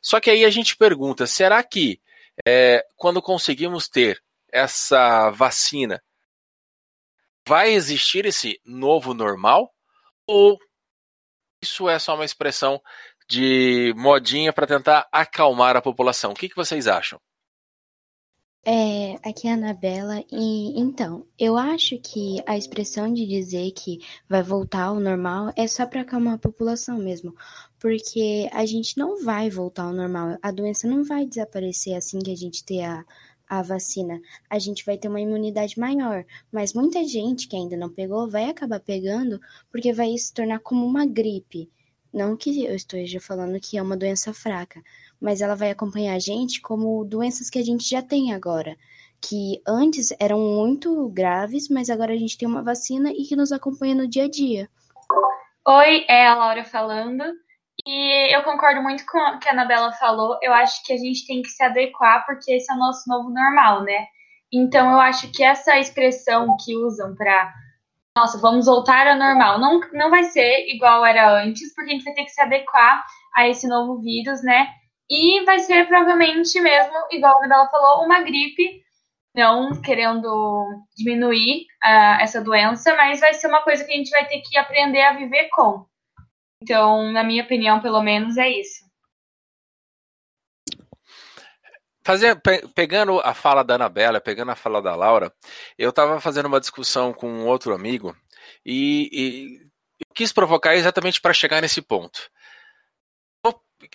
Só 0.00 0.18
que 0.18 0.30
aí 0.30 0.44
a 0.46 0.50
gente 0.50 0.76
pergunta: 0.76 1.26
será 1.26 1.62
que 1.62 2.00
é, 2.46 2.82
quando 2.96 3.20
conseguimos 3.20 3.86
ter 3.86 4.22
essa 4.50 5.30
vacina, 5.30 6.00
vai 7.46 7.72
existir 7.72 8.26
esse 8.26 8.60
novo 8.64 9.14
normal? 9.14 9.72
Ou 10.26 10.58
isso 11.62 11.88
é 11.88 11.98
só 11.98 12.14
uma 12.14 12.24
expressão 12.24 12.80
de 13.28 13.94
modinha 13.96 14.52
para 14.52 14.66
tentar 14.66 15.08
acalmar 15.10 15.76
a 15.76 15.82
população? 15.82 16.32
O 16.32 16.34
que, 16.34 16.48
que 16.48 16.56
vocês 16.56 16.86
acham? 16.86 17.18
É, 18.66 19.16
aqui 19.28 19.46
é 19.46 19.50
a 19.50 19.54
Anabela. 19.54 20.24
E 20.32 20.80
então, 20.80 21.26
eu 21.38 21.56
acho 21.56 21.98
que 21.98 22.42
a 22.46 22.56
expressão 22.56 23.12
de 23.12 23.26
dizer 23.26 23.70
que 23.72 23.98
vai 24.26 24.42
voltar 24.42 24.84
ao 24.84 24.98
normal 24.98 25.52
é 25.54 25.66
só 25.66 25.86
para 25.86 26.00
acalmar 26.00 26.34
a 26.34 26.38
população 26.38 26.96
mesmo, 26.96 27.34
porque 27.78 28.48
a 28.52 28.64
gente 28.64 28.96
não 28.96 29.22
vai 29.22 29.50
voltar 29.50 29.84
ao 29.84 29.92
normal. 29.92 30.38
A 30.42 30.50
doença 30.50 30.88
não 30.88 31.04
vai 31.04 31.26
desaparecer 31.26 31.94
assim 31.94 32.18
que 32.20 32.32
a 32.32 32.36
gente 32.36 32.64
ter 32.64 32.82
a, 32.84 33.04
a 33.48 33.62
vacina. 33.62 34.20
A 34.48 34.58
gente 34.58 34.84
vai 34.84 34.96
ter 34.96 35.08
uma 35.08 35.20
imunidade 35.20 35.78
maior, 35.78 36.24
mas 36.52 36.72
muita 36.72 37.04
gente 37.04 37.48
que 37.48 37.56
ainda 37.56 37.76
não 37.76 37.88
pegou 37.88 38.28
vai 38.28 38.46
acabar 38.46 38.80
pegando 38.80 39.40
porque 39.70 39.92
vai 39.92 40.16
se 40.16 40.32
tornar 40.32 40.60
como 40.60 40.86
uma 40.86 41.06
gripe. 41.06 41.70
Não 42.12 42.36
que 42.36 42.64
eu 42.64 42.74
esteja 42.74 43.20
falando 43.20 43.60
que 43.60 43.76
é 43.76 43.82
uma 43.82 43.96
doença 43.96 44.32
fraca, 44.32 44.80
mas 45.20 45.40
ela 45.40 45.56
vai 45.56 45.70
acompanhar 45.70 46.14
a 46.14 46.18
gente 46.18 46.60
como 46.60 47.04
doenças 47.04 47.50
que 47.50 47.58
a 47.58 47.64
gente 47.64 47.88
já 47.88 48.00
tem 48.00 48.32
agora, 48.32 48.76
que 49.20 49.60
antes 49.66 50.12
eram 50.20 50.38
muito 50.38 51.08
graves, 51.08 51.68
mas 51.68 51.90
agora 51.90 52.12
a 52.12 52.16
gente 52.16 52.38
tem 52.38 52.46
uma 52.46 52.62
vacina 52.62 53.10
e 53.10 53.24
que 53.24 53.34
nos 53.34 53.50
acompanha 53.50 53.94
no 53.94 54.06
dia 54.06 54.24
a 54.24 54.30
dia. 54.30 54.68
Oi, 55.66 56.04
é 56.08 56.26
a 56.26 56.34
Laura 56.36 56.62
falando. 56.62 57.24
E 57.86 58.34
eu 58.34 58.42
concordo 58.42 58.82
muito 58.82 59.04
com 59.06 59.18
o 59.18 59.38
que 59.38 59.48
a 59.48 59.52
Anabela 59.52 59.92
falou. 59.92 60.38
Eu 60.42 60.52
acho 60.52 60.84
que 60.84 60.92
a 60.92 60.96
gente 60.96 61.26
tem 61.26 61.42
que 61.42 61.48
se 61.48 61.62
adequar, 61.62 62.24
porque 62.26 62.52
esse 62.52 62.70
é 62.70 62.74
o 62.74 62.78
nosso 62.78 63.08
novo 63.08 63.30
normal, 63.30 63.82
né? 63.82 64.06
Então, 64.52 64.92
eu 64.92 65.00
acho 65.00 65.30
que 65.32 65.42
essa 65.42 65.78
expressão 65.78 66.56
que 66.64 66.76
usam 66.76 67.14
para 67.16 67.52
nossa, 68.16 68.38
vamos 68.38 68.66
voltar 68.66 69.08
ao 69.08 69.18
normal, 69.18 69.58
não, 69.58 69.80
não 69.92 70.08
vai 70.08 70.22
ser 70.24 70.68
igual 70.68 71.04
era 71.04 71.42
antes, 71.42 71.74
porque 71.74 71.90
a 71.90 71.94
gente 71.94 72.04
vai 72.04 72.14
ter 72.14 72.24
que 72.24 72.30
se 72.30 72.40
adequar 72.40 73.04
a 73.34 73.48
esse 73.48 73.66
novo 73.66 74.00
vírus, 74.00 74.40
né? 74.44 74.68
E 75.10 75.44
vai 75.44 75.58
ser 75.58 75.86
provavelmente 75.88 76.60
mesmo, 76.60 76.94
igual 77.10 77.34
a 77.34 77.38
Anabela 77.38 77.68
falou, 77.68 78.04
uma 78.04 78.20
gripe, 78.20 78.82
não 79.34 79.82
querendo 79.82 80.64
diminuir 80.96 81.62
uh, 81.84 82.22
essa 82.22 82.40
doença, 82.40 82.94
mas 82.94 83.18
vai 83.18 83.34
ser 83.34 83.48
uma 83.48 83.62
coisa 83.62 83.84
que 83.84 83.92
a 83.92 83.96
gente 83.96 84.10
vai 84.10 84.24
ter 84.26 84.40
que 84.42 84.56
aprender 84.56 85.02
a 85.02 85.14
viver 85.14 85.48
com. 85.52 85.84
Então, 86.62 87.12
na 87.12 87.22
minha 87.22 87.42
opinião, 87.42 87.80
pelo 87.80 88.02
menos, 88.02 88.36
é 88.36 88.48
isso. 88.48 88.84
Fazer, 92.06 92.40
pe, 92.40 92.66
pegando 92.74 93.18
a 93.20 93.32
fala 93.32 93.62
da 93.62 93.76
Anabela, 93.76 94.20
pegando 94.20 94.50
a 94.50 94.56
fala 94.56 94.82
da 94.82 94.94
Laura, 94.94 95.32
eu 95.78 95.90
estava 95.90 96.20
fazendo 96.20 96.46
uma 96.46 96.60
discussão 96.60 97.14
com 97.14 97.28
um 97.28 97.46
outro 97.46 97.74
amigo 97.74 98.14
e, 98.64 99.08
e 99.12 100.04
quis 100.14 100.32
provocar 100.32 100.76
exatamente 100.76 101.20
para 101.20 101.32
chegar 101.32 101.62
nesse 101.62 101.80
ponto. 101.80 102.30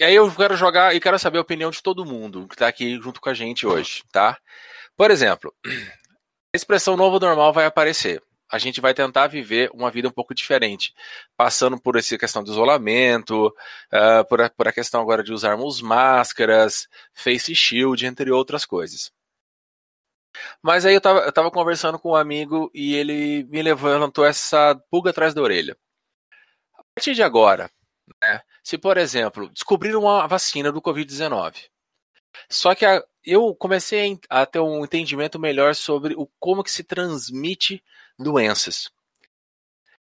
Aí 0.02 0.16
eu 0.16 0.34
quero 0.36 0.56
jogar 0.56 0.96
e 0.96 1.00
quero 1.00 1.18
saber 1.18 1.40
a 1.40 1.42
opinião 1.42 1.72
de 1.72 1.82
todo 1.82 2.06
mundo 2.06 2.48
que 2.48 2.56
está 2.56 2.68
aqui 2.68 3.00
junto 3.02 3.20
com 3.20 3.30
a 3.30 3.34
gente 3.34 3.66
hoje, 3.66 4.04
tá? 4.12 4.38
Por 4.96 5.10
exemplo, 5.10 5.54
a 6.54 6.56
expressão 6.58 6.96
novo 6.96 7.20
normal 7.20 7.54
vai 7.54 7.66
aparecer. 7.66 8.22
A 8.52 8.58
gente 8.58 8.82
vai 8.82 8.94
tentar 8.94 9.28
viver 9.28 9.70
uma 9.74 9.92
vida 9.92 10.08
um 10.08 10.12
pouco 10.12 10.34
diferente, 10.34 10.94
passando 11.38 11.80
por 11.80 11.96
essa 11.96 12.18
questão 12.18 12.44
do 12.44 12.52
isolamento, 12.52 13.48
uh, 13.48 14.28
por, 14.28 14.42
a, 14.42 14.50
por 14.50 14.68
a 14.68 14.74
questão 14.74 15.02
agora 15.02 15.24
de 15.24 15.32
usarmos 15.32 15.82
máscaras, 15.82 16.88
face 17.14 17.54
shield, 17.56 18.06
entre 18.06 18.32
outras 18.32 18.66
coisas. 18.66 19.12
Mas 20.62 20.86
aí 20.86 20.94
eu 20.94 21.00
estava 21.00 21.20
eu 21.20 21.32
tava 21.32 21.52
conversando 21.52 22.00
com 22.00 22.12
um 22.12 22.16
amigo 22.16 22.72
e 22.74 22.96
ele 22.96 23.44
me 23.46 23.62
levantou 23.62 24.26
essa 24.26 24.76
pulga 24.90 25.12
atrás 25.12 25.34
da 25.34 25.42
orelha. 25.42 25.78
A 26.74 26.84
partir 26.96 27.14
de 27.14 27.24
agora, 27.24 27.70
né, 28.22 28.42
se, 28.64 28.78
por 28.78 28.98
exemplo, 28.98 29.50
descobriram 29.50 30.02
uma 30.02 30.28
vacina 30.28 30.72
do 30.72 30.82
Covid-19, 30.82 31.70
só 32.50 32.76
que 32.76 32.86
a, 32.86 33.04
eu 33.24 33.56
comecei 33.56 34.20
a 34.30 34.46
ter 34.46 34.60
um 34.60 34.84
entendimento 34.84 35.40
melhor 35.40 35.76
sobre 35.76 36.14
o, 36.16 36.28
como 36.40 36.64
que 36.64 36.72
se 36.72 36.84
transmite 36.84 37.84
doenças. 38.20 38.92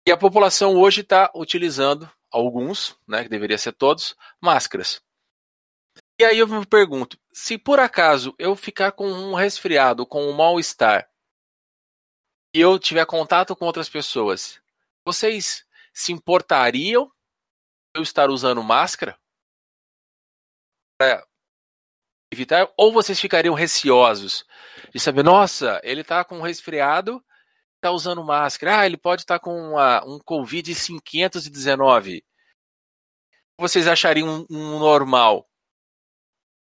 E 0.07 0.11
a 0.11 0.17
população 0.17 0.75
hoje 0.77 1.03
está 1.03 1.31
utilizando, 1.35 2.11
alguns, 2.31 2.99
né, 3.07 3.23
que 3.23 3.29
deveria 3.29 3.59
ser 3.59 3.73
todos, 3.73 4.17
máscaras. 4.41 5.03
E 6.19 6.25
aí 6.25 6.39
eu 6.39 6.47
me 6.47 6.67
pergunto, 6.67 7.19
se 7.33 7.57
por 7.57 7.81
acaso 7.81 8.35
eu 8.39 8.55
ficar 8.55 8.93
com 8.93 9.11
um 9.11 9.35
resfriado, 9.35 10.05
com 10.05 10.29
um 10.29 10.33
mal-estar, 10.33 11.09
e 12.55 12.61
eu 12.61 12.79
tiver 12.79 13.07
contato 13.07 13.55
com 13.55 13.65
outras 13.65 13.89
pessoas, 13.89 14.61
vocês 15.05 15.65
se 15.95 16.13
importariam 16.13 17.11
eu 17.95 18.03
estar 18.03 18.31
usando 18.31 18.63
máscara 18.63 19.19
para 20.99 21.27
evitar? 22.33 22.71
Ou 22.77 22.93
vocês 22.93 23.19
ficariam 23.19 23.55
receosos 23.55 24.45
de 24.93 25.01
saber, 25.01 25.23
nossa, 25.23 25.81
ele 25.83 26.03
está 26.03 26.25
com 26.25 26.39
um 26.39 26.43
resfriado, 26.43 27.25
está 27.81 27.91
usando 27.91 28.23
máscara, 28.23 28.81
ah, 28.81 28.87
ele 28.87 28.97
pode 28.97 29.23
estar 29.23 29.39
tá 29.39 29.45
com 29.45 29.57
uma, 29.71 30.05
um 30.05 30.19
Covid 30.19 30.73
519. 30.75 32.23
Vocês 33.59 33.87
achariam 33.87 34.47
um, 34.51 34.57
um 34.57 34.79
normal 34.79 35.47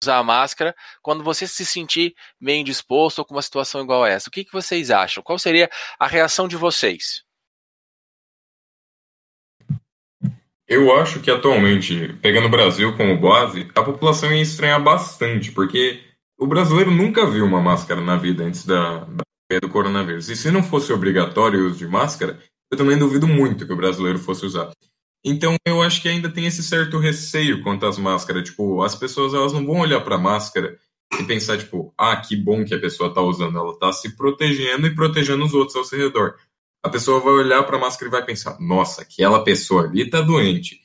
usar 0.01 0.23
máscara 0.23 0.73
quando 1.01 1.23
você 1.23 1.45
se 1.45 1.65
sentir 1.65 2.15
meio 2.39 2.61
indisposto 2.61 3.19
ou 3.19 3.25
com 3.25 3.35
uma 3.35 3.41
situação 3.41 3.81
igual 3.81 4.05
a 4.05 4.09
essa? 4.09 4.29
O 4.29 4.31
que, 4.31 4.45
que 4.45 4.53
vocês 4.53 4.89
acham? 4.89 5.21
Qual 5.21 5.37
seria 5.37 5.69
a 5.99 6.07
reação 6.07 6.47
de 6.47 6.55
vocês? 6.55 7.23
Eu 10.67 10.95
acho 10.95 11.19
que 11.19 11.31
atualmente, 11.31 12.13
pegando 12.21 12.45
o 12.45 12.51
Brasil 12.51 12.95
como 12.95 13.19
base, 13.19 13.69
a 13.75 13.83
população 13.83 14.31
ia 14.31 14.41
estranhar 14.41 14.81
bastante, 14.81 15.51
porque 15.51 16.03
o 16.37 16.45
brasileiro 16.45 16.91
nunca 16.91 17.25
viu 17.25 17.43
uma 17.43 17.59
máscara 17.59 17.99
na 17.99 18.15
vida 18.15 18.43
antes 18.43 18.65
da, 18.65 18.99
da 18.99 19.23
do 19.61 19.69
coronavírus. 19.69 20.29
E 20.29 20.35
se 20.35 20.51
não 20.51 20.61
fosse 20.61 20.91
obrigatório 20.91 21.63
o 21.63 21.67
uso 21.67 21.77
de 21.77 21.87
máscara, 21.87 22.39
eu 22.71 22.77
também 22.77 22.97
duvido 22.97 23.27
muito 23.27 23.65
que 23.65 23.73
o 23.73 23.77
brasileiro 23.77 24.19
fosse 24.19 24.45
usar. 24.45 24.69
Então 25.23 25.55
eu 25.65 25.81
acho 25.81 26.01
que 26.01 26.09
ainda 26.09 26.29
tem 26.29 26.45
esse 26.45 26.61
certo 26.61 26.97
receio 26.97 27.63
quanto 27.63 27.85
às 27.85 27.97
máscaras. 27.97 28.43
Tipo, 28.43 28.83
as 28.83 28.95
pessoas 28.95 29.33
elas 29.33 29.53
não 29.53 29.65
vão 29.65 29.79
olhar 29.79 30.01
para 30.01 30.15
a 30.15 30.19
máscara 30.19 30.77
e 31.19 31.23
pensar, 31.23 31.57
tipo, 31.57 31.93
ah, 31.97 32.15
que 32.17 32.35
bom 32.35 32.63
que 32.63 32.73
a 32.73 32.79
pessoa 32.79 33.09
está 33.09 33.21
usando. 33.21 33.57
Ela 33.57 33.71
está 33.71 33.91
se 33.91 34.15
protegendo 34.15 34.85
e 34.85 34.93
protegendo 34.93 35.43
os 35.43 35.53
outros 35.53 35.75
ao 35.75 35.85
seu 35.85 35.97
redor 35.97 36.35
a 36.83 36.89
pessoa 36.89 37.19
vai 37.19 37.33
olhar 37.33 37.63
para 37.63 37.77
a 37.77 37.79
máscara 37.79 38.07
e 38.07 38.11
vai 38.11 38.25
pensar: 38.25 38.59
nossa, 38.59 39.01
aquela 39.01 39.43
pessoa 39.43 39.83
ali 39.83 40.03
está 40.03 40.21
doente. 40.21 40.81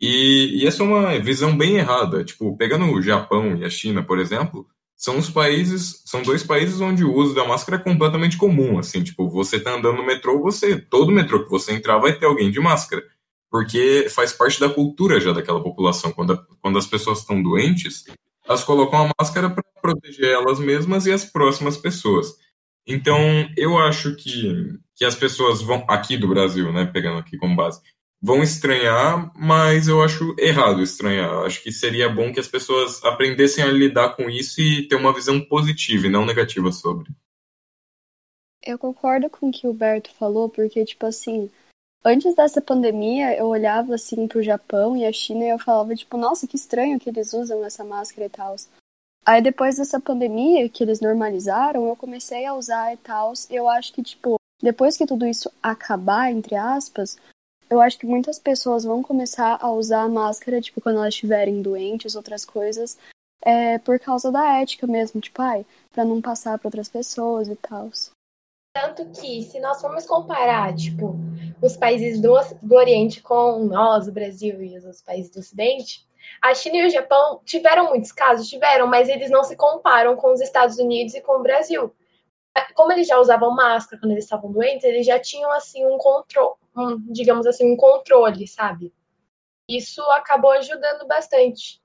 E, 0.00 0.62
e, 0.62 0.66
essa 0.66 0.82
é 0.82 0.86
uma 0.86 1.18
visão 1.18 1.56
bem 1.56 1.76
errada. 1.76 2.24
Tipo, 2.24 2.56
pegando 2.56 2.84
o 2.86 3.02
Japão 3.02 3.56
e 3.56 3.64
a 3.64 3.70
China, 3.70 4.02
por 4.02 4.18
exemplo, 4.18 4.68
são 4.98 5.16
os 5.16 5.30
países, 5.30 6.02
são 6.04 6.22
dois 6.22 6.42
países 6.42 6.80
onde 6.80 7.04
o 7.04 7.14
uso 7.14 7.32
da 7.32 7.46
máscara 7.46 7.80
é 7.80 7.84
completamente 7.84 8.36
comum. 8.36 8.80
Assim, 8.80 9.00
tipo, 9.00 9.30
você 9.30 9.60
tá 9.60 9.76
andando 9.76 9.98
no 9.98 10.04
metrô, 10.04 10.42
você 10.42 10.76
todo 10.76 11.12
metrô 11.12 11.44
que 11.44 11.50
você 11.50 11.72
entrar 11.72 11.98
vai 11.98 12.18
ter 12.18 12.26
alguém 12.26 12.50
de 12.50 12.58
máscara. 12.58 13.02
porque 13.50 14.08
faz 14.10 14.32
parte 14.32 14.60
da 14.60 14.68
cultura 14.68 15.20
já 15.20 15.32
daquela 15.32 15.62
população. 15.62 16.12
Quando, 16.12 16.32
a, 16.32 16.46
quando 16.60 16.78
as 16.78 16.86
pessoas 16.86 17.20
estão 17.20 17.40
doentes, 17.42 18.04
elas 18.46 18.64
colocam 18.64 19.06
a 19.06 19.12
máscara 19.18 19.48
para 19.48 19.62
proteger 19.80 20.30
elas 20.30 20.58
mesmas 20.58 21.06
e 21.06 21.12
as 21.12 21.24
próximas 21.24 21.76
pessoas. 21.76 22.34
Então, 22.86 23.18
eu 23.56 23.78
acho 23.78 24.16
que, 24.16 24.78
que 24.96 25.04
as 25.04 25.14
pessoas 25.14 25.62
vão, 25.62 25.84
aqui 25.88 26.16
do 26.16 26.28
Brasil, 26.28 26.72
né, 26.72 26.86
pegando 26.86 27.18
aqui 27.18 27.36
como 27.36 27.54
base, 27.54 27.80
vão 28.20 28.42
estranhar, 28.42 29.32
mas 29.36 29.88
eu 29.88 30.02
acho 30.02 30.34
errado 30.38 30.82
estranhar. 30.82 31.44
Acho 31.44 31.62
que 31.62 31.70
seria 31.70 32.08
bom 32.08 32.32
que 32.32 32.40
as 32.40 32.48
pessoas 32.48 33.02
aprendessem 33.04 33.62
a 33.62 33.68
lidar 33.68 34.16
com 34.16 34.28
isso 34.28 34.60
e 34.60 34.86
ter 34.88 34.96
uma 34.96 35.14
visão 35.14 35.40
positiva 35.40 36.06
e 36.06 36.10
não 36.10 36.26
negativa 36.26 36.70
sobre. 36.72 37.10
Eu 38.62 38.78
concordo 38.78 39.30
com 39.30 39.48
o 39.48 39.52
que 39.52 39.66
o 39.66 39.72
Berto 39.72 40.12
falou, 40.14 40.48
porque, 40.48 40.84
tipo 40.84 41.06
assim, 41.06 41.50
antes 42.04 42.34
dessa 42.34 42.60
pandemia, 42.60 43.36
eu 43.36 43.46
olhava, 43.46 43.94
assim, 43.94 44.26
pro 44.26 44.42
Japão 44.42 44.96
e 44.96 45.06
a 45.06 45.12
China 45.12 45.44
e 45.44 45.50
eu 45.50 45.58
falava, 45.58 45.94
tipo, 45.94 46.16
nossa, 46.16 46.46
que 46.46 46.56
estranho 46.56 46.98
que 46.98 47.08
eles 47.08 47.32
usam 47.32 47.64
essa 47.64 47.84
máscara 47.84 48.26
e 48.26 48.30
tal. 48.30 48.56
Aí, 49.24 49.40
depois 49.40 49.76
dessa 49.76 50.00
pandemia, 50.00 50.68
que 50.68 50.82
eles 50.82 51.00
normalizaram, 51.00 51.86
eu 51.86 51.96
comecei 51.96 52.44
a 52.44 52.54
usar 52.54 52.92
e 52.92 52.96
tal. 52.96 53.32
Eu 53.48 53.68
acho 53.68 53.92
que, 53.92 54.02
tipo, 54.02 54.36
depois 54.60 54.96
que 54.96 55.06
tudo 55.06 55.26
isso 55.26 55.50
acabar, 55.62 56.32
entre 56.32 56.56
aspas, 56.56 57.16
eu 57.70 57.80
acho 57.80 57.98
que 57.98 58.06
muitas 58.06 58.38
pessoas 58.38 58.84
vão 58.84 59.02
começar 59.02 59.58
a 59.60 59.70
usar 59.70 60.02
a 60.02 60.08
máscara, 60.08 60.60
tipo, 60.60 60.80
quando 60.80 60.96
elas 60.96 61.14
estiverem 61.14 61.62
doentes, 61.62 62.14
outras 62.14 62.44
coisas, 62.44 62.98
é, 63.42 63.78
por 63.78 63.98
causa 63.98 64.32
da 64.32 64.58
ética 64.60 64.86
mesmo, 64.86 65.20
tipo, 65.20 65.40
ai, 65.40 65.64
pra 65.92 66.04
não 66.04 66.20
passar 66.20 66.58
para 66.58 66.68
outras 66.68 66.88
pessoas 66.88 67.48
e 67.48 67.56
tal. 67.56 67.90
Tanto 68.74 69.06
que, 69.10 69.42
se 69.42 69.58
nós 69.60 69.80
formos 69.80 70.06
comparar, 70.06 70.74
tipo, 70.74 71.16
os 71.62 71.76
países 71.76 72.20
do, 72.20 72.34
do 72.62 72.74
Oriente 72.74 73.20
com 73.20 73.64
nós, 73.64 74.06
o 74.06 74.12
Brasil 74.12 74.62
e 74.62 74.78
os 74.78 75.02
países 75.02 75.30
do 75.30 75.40
Ocidente, 75.40 76.06
a 76.42 76.54
China 76.54 76.76
e 76.76 76.86
o 76.86 76.90
Japão 76.90 77.40
tiveram 77.44 77.88
muitos 77.88 78.12
casos, 78.12 78.48
tiveram, 78.48 78.86
mas 78.86 79.08
eles 79.08 79.30
não 79.30 79.42
se 79.42 79.56
comparam 79.56 80.16
com 80.16 80.32
os 80.32 80.40
Estados 80.40 80.78
Unidos 80.78 81.14
e 81.14 81.20
com 81.20 81.38
o 81.38 81.42
Brasil. 81.42 81.92
Como 82.74 82.92
eles 82.92 83.06
já 83.06 83.18
usavam 83.18 83.54
máscara 83.54 84.00
quando 84.00 84.12
eles 84.12 84.24
estavam 84.24 84.50
doentes, 84.50 84.84
eles 84.84 85.06
já 85.06 85.18
tinham, 85.18 85.50
assim, 85.52 85.84
um 85.86 85.96
controle, 85.98 86.54
um, 86.78 87.12
digamos 87.12 87.46
assim, 87.46 87.70
um 87.70 87.76
controle, 87.76 88.46
sabe? 88.46 88.92
Isso 89.68 90.02
acabou 90.12 90.52
ajudando 90.52 91.06
bastante. 91.06 91.80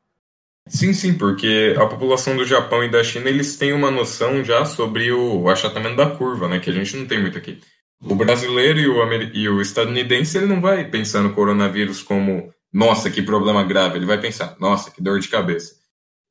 Sim, 0.68 0.94
sim, 0.94 1.18
porque 1.18 1.76
a 1.78 1.86
população 1.86 2.38
do 2.38 2.46
Japão 2.46 2.84
e 2.84 2.90
da 2.90 3.04
China, 3.04 3.30
eles 3.30 3.58
têm 3.58 3.74
uma 3.74 3.92
noção 3.92 4.44
já 4.44 4.64
sobre 4.64 5.12
o 5.12 5.50
achatamento 5.50 5.98
da 5.98 6.10
curva, 6.10 6.48
né, 6.48 6.60
que 6.60 6.70
a 6.70 6.74
gente 6.74 6.96
não 6.96 7.06
tem 7.06 7.22
muito 7.22 7.38
aqui. 7.38 7.60
O 8.02 8.16
brasileiro 8.16 8.80
e 8.80 8.88
o, 8.88 9.14
e 9.34 9.50
o 9.50 9.62
estadunidense, 9.62 10.38
ele 10.38 10.48
não 10.48 10.62
vai 10.62 10.90
pensar 10.90 11.22
no 11.22 11.34
coronavírus 11.34 12.02
como, 12.02 12.54
nossa, 12.72 13.10
que 13.10 13.22
problema 13.22 13.64
grave, 13.64 13.98
ele 13.98 14.06
vai 14.06 14.20
pensar, 14.20 14.56
nossa, 14.60 14.90
que 14.90 15.02
dor 15.02 15.20
de 15.20 15.28
cabeça. 15.28 15.76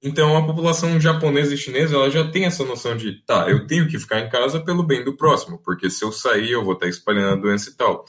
Então, 0.02 0.36
a 0.36 0.44
população 0.44 1.00
japonesa 1.00 1.54
e 1.54 1.58
chinesa, 1.58 1.94
ela 1.94 2.10
já 2.10 2.28
tem 2.28 2.44
essa 2.44 2.64
noção 2.64 2.96
de, 2.96 3.24
tá, 3.24 3.48
eu 3.48 3.66
tenho 3.66 3.86
que 3.86 3.98
ficar 3.98 4.20
em 4.20 4.28
casa 4.28 4.60
pelo 4.60 4.82
bem 4.82 5.04
do 5.04 5.16
próximo, 5.16 5.58
porque 5.62 5.88
se 5.88 6.04
eu 6.04 6.10
sair, 6.10 6.50
eu 6.50 6.64
vou 6.64 6.74
estar 6.74 6.88
espalhando 6.88 7.34
a 7.34 7.40
doença 7.40 7.70
e 7.70 7.74
tal. 7.74 8.04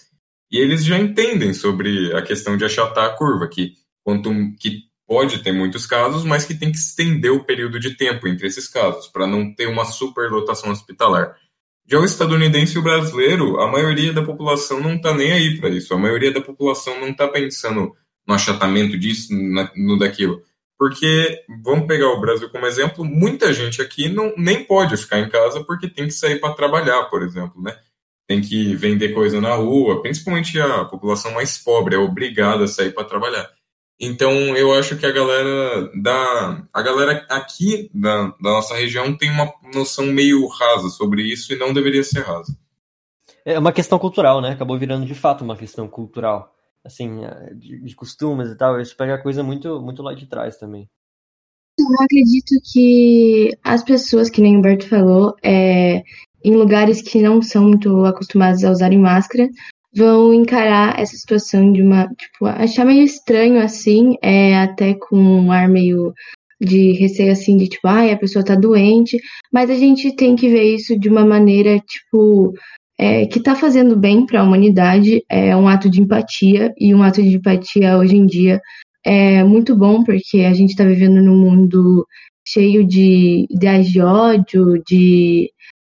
E 0.53 0.59
eles 0.59 0.85
já 0.85 0.99
entendem 0.99 1.51
sobre 1.51 2.15
a 2.15 2.21
questão 2.21 2.55
de 2.55 2.63
achatar 2.63 3.05
a 3.05 3.09
curva, 3.09 3.47
que 3.47 3.73
quanto 4.03 4.29
que 4.59 4.83
pode 5.07 5.39
ter 5.39 5.51
muitos 5.51 5.87
casos, 5.87 6.23
mas 6.23 6.45
que 6.45 6.53
tem 6.53 6.71
que 6.71 6.77
estender 6.77 7.31
o 7.31 7.43
período 7.43 7.79
de 7.79 7.97
tempo 7.97 8.27
entre 8.27 8.45
esses 8.45 8.67
casos, 8.67 9.07
para 9.07 9.25
não 9.25 9.51
ter 9.55 9.67
uma 9.67 9.83
superlotação 9.83 10.69
hospitalar. 10.69 11.35
Já 11.87 11.99
o 11.99 12.05
estadunidense 12.05 12.75
e 12.75 12.77
o 12.77 12.83
brasileiro, 12.83 13.59
a 13.59 13.67
maioria 13.67 14.13
da 14.13 14.21
população 14.21 14.79
não 14.79 14.93
está 14.93 15.11
nem 15.11 15.31
aí 15.31 15.59
para 15.59 15.69
isso. 15.69 15.91
A 15.91 15.97
maioria 15.97 16.31
da 16.31 16.39
população 16.39 17.01
não 17.01 17.09
está 17.09 17.27
pensando 17.27 17.91
no 18.27 18.33
achatamento 18.35 18.95
disso, 18.95 19.33
no 19.75 19.97
daquilo. 19.97 20.43
Porque, 20.77 21.43
vamos 21.63 21.87
pegar 21.87 22.09
o 22.09 22.21
Brasil 22.21 22.47
como 22.51 22.67
exemplo, 22.67 23.03
muita 23.03 23.51
gente 23.53 23.81
aqui 23.81 24.07
não, 24.07 24.31
nem 24.37 24.63
pode 24.63 24.97
ficar 24.97 25.19
em 25.19 25.29
casa 25.29 25.63
porque 25.63 25.89
tem 25.89 26.05
que 26.05 26.13
sair 26.13 26.39
para 26.39 26.53
trabalhar, 26.53 27.05
por 27.05 27.23
exemplo, 27.23 27.59
né? 27.59 27.75
Tem 28.33 28.41
que 28.41 28.75
vender 28.75 29.13
coisa 29.13 29.39
na 29.39 29.53
rua, 29.53 30.01
principalmente 30.01 30.59
a 30.59 30.85
população 30.85 31.31
mais 31.33 31.55
pobre 31.55 31.93
é 31.93 31.99
obrigada 31.99 32.63
a 32.63 32.67
sair 32.67 32.91
para 32.91 33.03
trabalhar. 33.03 33.47
Então 33.99 34.31
eu 34.57 34.73
acho 34.73 34.97
que 34.97 35.05
a 35.05 35.11
galera 35.11 35.91
da 36.01 36.63
a 36.73 36.81
galera 36.81 37.27
aqui 37.29 37.91
da, 37.93 38.29
da 38.29 38.49
nossa 38.49 38.73
região 38.73 39.15
tem 39.15 39.29
uma 39.29 39.53
noção 39.71 40.07
meio 40.07 40.47
rasa 40.47 40.89
sobre 40.89 41.21
isso 41.21 41.53
e 41.53 41.55
não 41.55 41.71
deveria 41.71 42.03
ser 42.03 42.21
rasa. 42.21 42.57
É 43.45 43.59
uma 43.59 43.71
questão 43.71 43.99
cultural, 43.99 44.41
né? 44.41 44.49
Acabou 44.49 44.79
virando 44.79 45.05
de 45.05 45.13
fato 45.13 45.43
uma 45.43 45.55
questão 45.55 45.87
cultural, 45.87 46.51
assim, 46.83 47.21
de, 47.53 47.81
de 47.81 47.95
costumes 47.95 48.49
e 48.49 48.57
tal. 48.57 48.81
Isso 48.81 48.97
pega 48.97 49.21
coisa 49.21 49.43
muito 49.43 49.79
muito 49.79 50.01
lá 50.01 50.15
de 50.15 50.25
trás 50.25 50.57
também. 50.57 50.89
Eu 51.77 51.85
acredito 52.03 52.55
que 52.71 53.51
as 53.63 53.83
pessoas, 53.83 54.27
que 54.27 54.41
nem 54.41 54.55
o 54.55 54.59
Humberto 54.59 54.87
falou, 54.87 55.35
é, 55.43 56.03
em 56.43 56.55
lugares 56.55 57.01
que 57.01 57.21
não 57.21 57.41
são 57.41 57.63
muito 57.63 58.05
acostumados 58.05 58.63
a 58.63 58.71
usarem 58.71 58.99
máscara, 58.99 59.49
vão 59.95 60.33
encarar 60.33 60.99
essa 60.99 61.15
situação 61.15 61.71
de 61.71 61.81
uma, 61.81 62.07
tipo, 62.07 62.45
achar 62.45 62.85
meio 62.85 63.03
estranho 63.03 63.61
assim, 63.61 64.15
é 64.21 64.57
até 64.57 64.95
com 64.95 65.17
um 65.17 65.51
ar 65.51 65.67
meio 65.69 66.13
de 66.59 66.93
receio 66.93 67.31
assim 67.31 67.57
de 67.57 67.67
tipo, 67.67 67.87
ai, 67.87 68.11
a 68.11 68.17
pessoa 68.17 68.43
tá 68.43 68.55
doente, 68.55 69.17
mas 69.51 69.69
a 69.69 69.75
gente 69.75 70.15
tem 70.15 70.35
que 70.35 70.49
ver 70.49 70.75
isso 70.75 70.97
de 70.97 71.09
uma 71.09 71.25
maneira 71.25 71.79
tipo 71.79 72.53
é, 72.97 73.25
que 73.25 73.41
tá 73.41 73.55
fazendo 73.55 73.97
bem 73.97 74.25
para 74.25 74.41
a 74.41 74.43
humanidade, 74.43 75.23
é 75.29 75.55
um 75.55 75.67
ato 75.67 75.89
de 75.89 76.01
empatia 76.01 76.73
e 76.79 76.93
um 76.95 77.03
ato 77.03 77.21
de 77.21 77.35
empatia 77.35 77.97
hoje 77.97 78.15
em 78.15 78.25
dia 78.25 78.61
é 79.05 79.43
muito 79.43 79.75
bom 79.75 80.03
porque 80.03 80.41
a 80.41 80.53
gente 80.53 80.69
está 80.69 80.85
vivendo 80.85 81.21
num 81.21 81.37
mundo 81.37 82.07
cheio 82.47 82.85
de 82.85 83.45
ideais 83.49 83.87
de 83.87 84.01
ódio, 84.01 84.81
de 84.87 85.49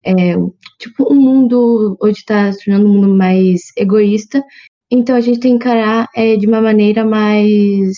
é, 0.05 0.35
tipo, 0.79 1.13
um 1.13 1.17
mundo 1.17 1.97
hoje 2.01 2.19
está 2.19 2.53
se 2.53 2.65
tornando 2.65 2.89
um 2.89 2.93
mundo 2.95 3.09
mais 3.09 3.61
egoísta, 3.77 4.43
então 4.91 5.17
a 5.17 5.21
gente 5.21 5.41
tem 5.41 5.59
que 5.59 5.65
encarar 5.65 6.09
é, 6.15 6.37
de 6.37 6.47
uma 6.47 6.61
maneira 6.61 7.05
mais, 7.05 7.97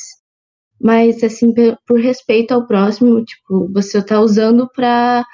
mais 0.80 1.22
assim, 1.22 1.52
por 1.86 2.00
respeito 2.00 2.52
ao 2.52 2.66
próximo, 2.66 3.24
tipo, 3.24 3.70
você 3.72 3.98
está 3.98 4.20
usando 4.20 4.68
para 4.74 5.24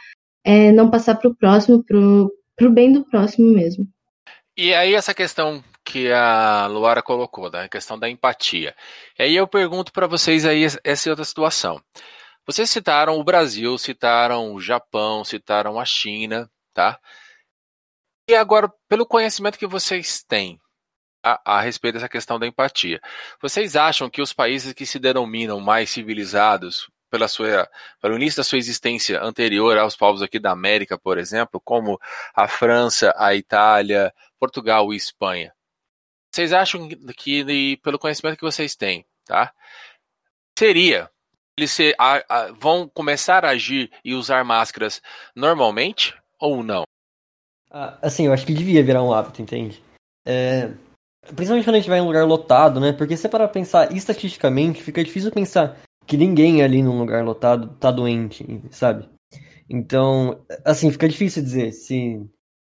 é, 0.44 0.70
não 0.72 0.90
passar 0.90 1.16
para 1.16 1.30
o 1.30 1.34
próximo, 1.34 1.84
para 1.84 1.98
o 1.98 2.70
bem 2.70 2.92
do 2.92 3.04
próximo 3.04 3.52
mesmo. 3.52 3.88
E 4.56 4.72
aí 4.74 4.94
essa 4.94 5.14
questão 5.14 5.62
que 5.84 6.10
a 6.10 6.66
Luara 6.66 7.02
colocou, 7.02 7.48
da 7.48 7.62
né, 7.62 7.68
questão 7.68 7.98
da 7.98 8.10
empatia. 8.10 8.74
E 9.18 9.22
aí 9.22 9.36
eu 9.36 9.46
pergunto 9.46 9.92
para 9.92 10.06
vocês 10.06 10.44
aí 10.44 10.66
essa 10.82 11.10
outra 11.10 11.24
situação. 11.24 11.80
Vocês 12.44 12.68
citaram 12.68 13.18
o 13.18 13.24
Brasil, 13.24 13.76
citaram 13.78 14.52
o 14.52 14.60
Japão, 14.60 15.24
citaram 15.24 15.78
a 15.78 15.84
China, 15.84 16.50
tá? 16.76 17.00
E 18.28 18.34
agora, 18.34 18.70
pelo 18.86 19.06
conhecimento 19.06 19.58
que 19.58 19.66
vocês 19.66 20.22
têm 20.22 20.60
a, 21.24 21.56
a, 21.56 21.60
respeito 21.62 21.94
dessa 21.94 22.08
questão 22.08 22.38
da 22.38 22.46
empatia, 22.46 23.00
vocês 23.40 23.74
acham 23.76 24.10
que 24.10 24.20
os 24.20 24.34
países 24.34 24.74
que 24.74 24.84
se 24.84 24.98
denominam 24.98 25.58
mais 25.58 25.88
civilizados, 25.88 26.90
pela 27.08 27.28
sua, 27.28 27.66
pelo 28.02 28.16
início 28.16 28.36
da 28.36 28.44
sua 28.44 28.58
existência 28.58 29.22
anterior 29.22 29.78
aos 29.78 29.96
povos 29.96 30.20
aqui 30.20 30.38
da 30.38 30.50
América, 30.50 30.98
por 30.98 31.16
exemplo, 31.16 31.58
como 31.64 31.98
a 32.34 32.46
França, 32.46 33.14
a 33.16 33.34
Itália, 33.34 34.12
Portugal 34.38 34.92
e 34.92 34.96
Espanha, 34.96 35.54
vocês 36.30 36.52
acham 36.52 36.88
que, 37.16 37.78
pelo 37.82 37.98
conhecimento 37.98 38.36
que 38.36 38.44
vocês 38.44 38.76
têm, 38.76 39.06
tá? 39.24 39.50
Seria 40.58 41.10
eles 41.58 41.70
se, 41.70 41.94
a, 41.98 42.22
a, 42.28 42.52
vão 42.52 42.86
começar 42.86 43.44
a 43.44 43.50
agir 43.50 43.90
e 44.04 44.14
usar 44.14 44.44
máscaras 44.44 45.00
normalmente? 45.34 46.14
Ou 46.40 46.62
não? 46.62 46.84
Ah, 47.70 47.98
assim, 48.02 48.26
eu 48.26 48.32
acho 48.32 48.46
que 48.46 48.54
devia 48.54 48.82
virar 48.82 49.02
um 49.02 49.12
hábito, 49.12 49.42
entende? 49.42 49.82
É, 50.26 50.70
principalmente 51.34 51.64
quando 51.64 51.76
a 51.76 51.78
gente 51.78 51.88
vai 51.88 51.98
em 51.98 52.02
um 52.02 52.06
lugar 52.06 52.26
lotado, 52.26 52.80
né? 52.80 52.92
Porque 52.92 53.16
se 53.16 53.28
para 53.28 53.48
pensar 53.48 53.92
estatisticamente, 53.92 54.82
fica 54.82 55.02
difícil 55.02 55.30
pensar 55.30 55.78
que 56.06 56.16
ninguém 56.16 56.62
ali 56.62 56.82
num 56.82 56.98
lugar 56.98 57.24
lotado 57.24 57.68
tá 57.80 57.90
doente, 57.90 58.44
sabe? 58.70 59.08
Então, 59.68 60.44
assim, 60.64 60.90
fica 60.90 61.08
difícil 61.08 61.42
dizer 61.42 61.72
se, 61.72 62.24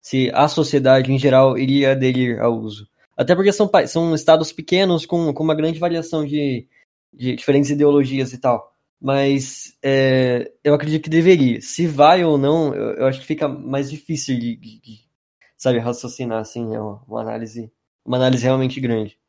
se 0.03 0.31
a 0.35 0.49
sociedade 0.49 1.13
em 1.13 1.19
geral 1.19 1.57
iria 1.57 1.93
aderir 1.93 2.41
ao 2.41 2.59
uso. 2.59 2.89
Até 3.17 3.35
porque 3.35 3.53
são, 3.53 3.71
são 3.87 4.15
estados 4.15 4.53
pequenos 4.53 5.07
com, 5.07 5.33
com 5.33 5.45
uma 5.45 5.55
grande 5.55 5.79
variação 5.79 6.25
de, 6.25 6.67
de 7.13 7.37
diferentes 7.37 7.71
ideologias 7.71 8.33
e 8.33 8.39
tal. 8.39 8.70
Mas 9.01 9.77
é, 9.83 10.53
eu 10.63 10.75
acredito 10.75 11.03
que 11.05 11.11
deveria. 11.11 11.61
Se 11.61 11.87
vai 11.87 12.25
ou 12.25 12.37
não, 12.37 12.75
eu, 12.75 12.95
eu 12.97 13.07
acho 13.07 13.21
que 13.21 13.27
fica 13.27 13.49
mais 13.49 13.91
difícil 13.91 14.39
de, 14.39 14.57
de, 14.57 14.81
de 14.81 15.11
sabe, 15.61 15.79
raciocinar 15.79 16.41
assim, 16.41 16.75
é 16.75 16.81
uma, 16.81 17.03
uma, 17.07 17.21
análise, 17.21 17.71
uma 18.05 18.17
análise 18.17 18.43
realmente 18.45 18.81
grande. 18.81 19.20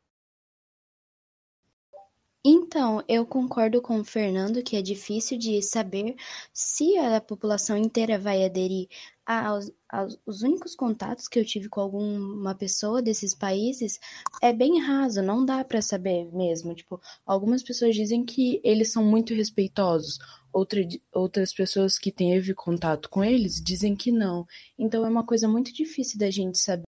Então, 2.44 3.04
eu 3.08 3.24
concordo 3.24 3.80
com 3.80 4.00
o 4.00 4.04
Fernando 4.04 4.64
que 4.64 4.76
é 4.76 4.82
difícil 4.82 5.38
de 5.38 5.62
saber 5.62 6.16
se 6.52 6.98
a 6.98 7.20
população 7.20 7.76
inteira 7.76 8.18
vai 8.18 8.44
aderir 8.44 8.88
aos, 9.24 9.70
aos 9.88 10.18
os 10.26 10.42
únicos 10.42 10.74
contatos 10.74 11.28
que 11.28 11.38
eu 11.38 11.44
tive 11.44 11.68
com 11.68 11.80
alguma 11.80 12.52
pessoa 12.56 13.00
desses 13.00 13.32
países 13.32 14.00
é 14.42 14.52
bem 14.52 14.80
raso, 14.80 15.22
não 15.22 15.44
dá 15.44 15.64
para 15.64 15.80
saber 15.80 16.32
mesmo. 16.32 16.74
Tipo, 16.74 17.00
algumas 17.24 17.62
pessoas 17.62 17.94
dizem 17.94 18.24
que 18.24 18.60
eles 18.64 18.90
são 18.90 19.04
muito 19.04 19.34
respeitosos, 19.34 20.18
outra, 20.52 20.80
outras 21.12 21.54
pessoas 21.54 21.96
que 21.96 22.10
teve 22.10 22.54
contato 22.54 23.08
com 23.08 23.22
eles 23.22 23.62
dizem 23.62 23.94
que 23.94 24.10
não. 24.10 24.44
Então 24.76 25.06
é 25.06 25.08
uma 25.08 25.24
coisa 25.24 25.46
muito 25.46 25.72
difícil 25.72 26.18
da 26.18 26.28
gente 26.30 26.58
saber. 26.58 26.91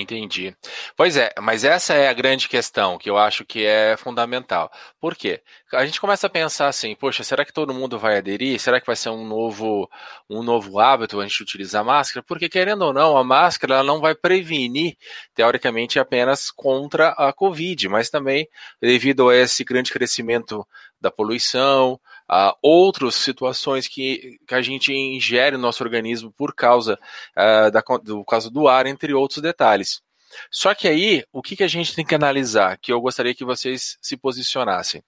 Entendi. 0.00 0.56
Pois 0.96 1.16
é, 1.16 1.32
mas 1.40 1.62
essa 1.62 1.92
é 1.92 2.08
a 2.08 2.12
grande 2.12 2.48
questão 2.48 2.96
que 2.96 3.10
eu 3.10 3.18
acho 3.18 3.44
que 3.44 3.66
é 3.66 3.96
fundamental. 3.96 4.70
Por 4.98 5.14
quê? 5.14 5.42
A 5.74 5.84
gente 5.84 6.00
começa 6.00 6.26
a 6.26 6.30
pensar 6.30 6.68
assim, 6.68 6.94
poxa, 6.94 7.22
será 7.22 7.44
que 7.44 7.52
todo 7.52 7.74
mundo 7.74 7.98
vai 7.98 8.16
aderir? 8.16 8.58
Será 8.58 8.80
que 8.80 8.86
vai 8.86 8.96
ser 8.96 9.10
um 9.10 9.26
novo, 9.26 9.88
um 10.28 10.42
novo 10.42 10.78
hábito 10.80 11.20
a 11.20 11.26
gente 11.26 11.42
utilizar 11.42 11.84
máscara? 11.84 12.24
Porque 12.26 12.48
querendo 12.48 12.82
ou 12.82 12.92
não, 12.92 13.16
a 13.16 13.22
máscara 13.22 13.74
ela 13.74 13.84
não 13.84 14.00
vai 14.00 14.14
prevenir, 14.14 14.96
teoricamente, 15.34 15.98
apenas 15.98 16.50
contra 16.50 17.10
a 17.10 17.32
Covid, 17.32 17.88
mas 17.88 18.08
também 18.08 18.48
devido 18.80 19.28
a 19.28 19.36
esse 19.36 19.62
grande 19.64 19.92
crescimento 19.92 20.66
da 21.00 21.10
poluição, 21.10 22.00
a 22.32 22.56
outras 22.62 23.16
situações 23.16 23.88
que, 23.88 24.38
que 24.46 24.54
a 24.54 24.62
gente 24.62 24.92
ingere 24.92 25.56
no 25.56 25.62
nosso 25.62 25.82
organismo 25.82 26.30
por 26.30 26.54
causa 26.54 26.96
uh, 27.36 27.70
da, 27.72 27.82
do 28.04 28.24
caso 28.24 28.48
do 28.52 28.68
ar, 28.68 28.86
entre 28.86 29.12
outros 29.12 29.42
detalhes. 29.42 30.00
Só 30.48 30.72
que 30.72 30.86
aí, 30.86 31.24
o 31.32 31.42
que, 31.42 31.56
que 31.56 31.64
a 31.64 31.68
gente 31.68 31.92
tem 31.92 32.04
que 32.04 32.14
analisar, 32.14 32.78
que 32.78 32.92
eu 32.92 33.00
gostaria 33.00 33.34
que 33.34 33.44
vocês 33.44 33.98
se 34.00 34.16
posicionassem. 34.16 35.02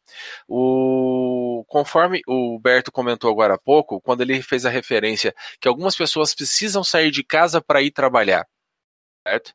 O, 0.48 1.64
conforme 1.68 2.22
o 2.26 2.58
Berto 2.58 2.90
comentou 2.90 3.30
agora 3.30 3.54
há 3.54 3.58
pouco, 3.58 4.00
quando 4.00 4.22
ele 4.22 4.42
fez 4.42 4.66
a 4.66 4.70
referência 4.70 5.32
que 5.61 5.68
algumas 5.68 5.94
pessoas 5.94 6.35
precisam 6.35 6.82
sair 6.82 7.12
de 7.12 7.22
casa 7.22 7.61
para 7.61 7.80
ir 7.82 7.92
trabalhar. 7.92 8.44
Certo? 9.24 9.54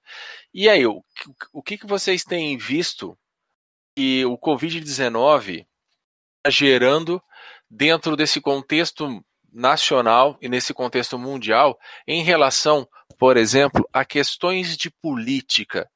E 0.53 0.69
aí, 0.69 0.86
o, 0.88 1.03
o 1.51 1.62
que, 1.62 1.77
que 1.77 1.86
vocês 1.86 2.23
têm 2.23 2.58
visto 2.58 3.17
que 3.93 4.23
o 4.25 4.38
Covid-19 4.38 5.65
está 6.38 6.49
gerando 6.49 7.21
dentro 7.69 8.15
desse 8.15 8.39
contexto 8.41 9.23
nacional 9.51 10.38
e 10.41 10.47
nesse 10.47 10.73
contexto 10.73 11.17
mundial 11.17 11.77
em 12.08 12.23
relação, 12.23 12.88
por 13.17 13.38
exemplo, 13.38 13.88
a 13.91 14.06
questões 14.06 14.77
de 14.77 14.89
política. 14.89 15.89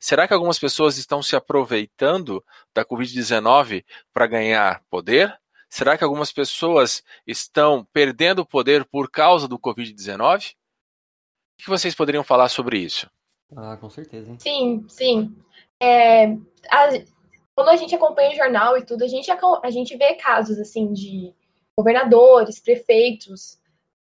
Será 0.00 0.26
que 0.26 0.34
algumas 0.34 0.58
pessoas 0.58 0.98
estão 0.98 1.22
se 1.22 1.36
aproveitando 1.36 2.44
da 2.74 2.84
Covid-19 2.84 3.84
para 4.12 4.26
ganhar 4.26 4.82
poder? 4.90 5.34
Será 5.68 5.96
que 5.96 6.04
algumas 6.04 6.30
pessoas 6.32 7.02
estão 7.26 7.86
perdendo 7.92 8.46
poder 8.46 8.84
por 8.84 9.10
causa 9.10 9.48
do 9.48 9.58
Covid-19? 9.58 10.52
O 10.52 10.54
que 11.56 11.68
vocês 11.68 11.94
poderiam 11.94 12.24
falar 12.24 12.48
sobre 12.48 12.78
isso? 12.78 13.10
Ah, 13.56 13.76
com 13.76 13.88
certeza. 13.88 14.30
Hein? 14.30 14.38
Sim, 14.38 14.84
sim. 14.88 15.36
É, 15.80 16.26
a, 16.70 16.88
quando 17.54 17.68
a 17.68 17.76
gente 17.76 17.94
acompanha 17.94 18.30
o 18.30 18.36
jornal 18.36 18.76
e 18.76 18.84
tudo, 18.84 19.04
a 19.04 19.08
gente, 19.08 19.30
a 19.30 19.70
gente 19.70 19.96
vê 19.96 20.14
casos 20.14 20.58
assim 20.58 20.92
de 20.92 21.34
governadores, 21.76 22.60
prefeitos, 22.60 23.58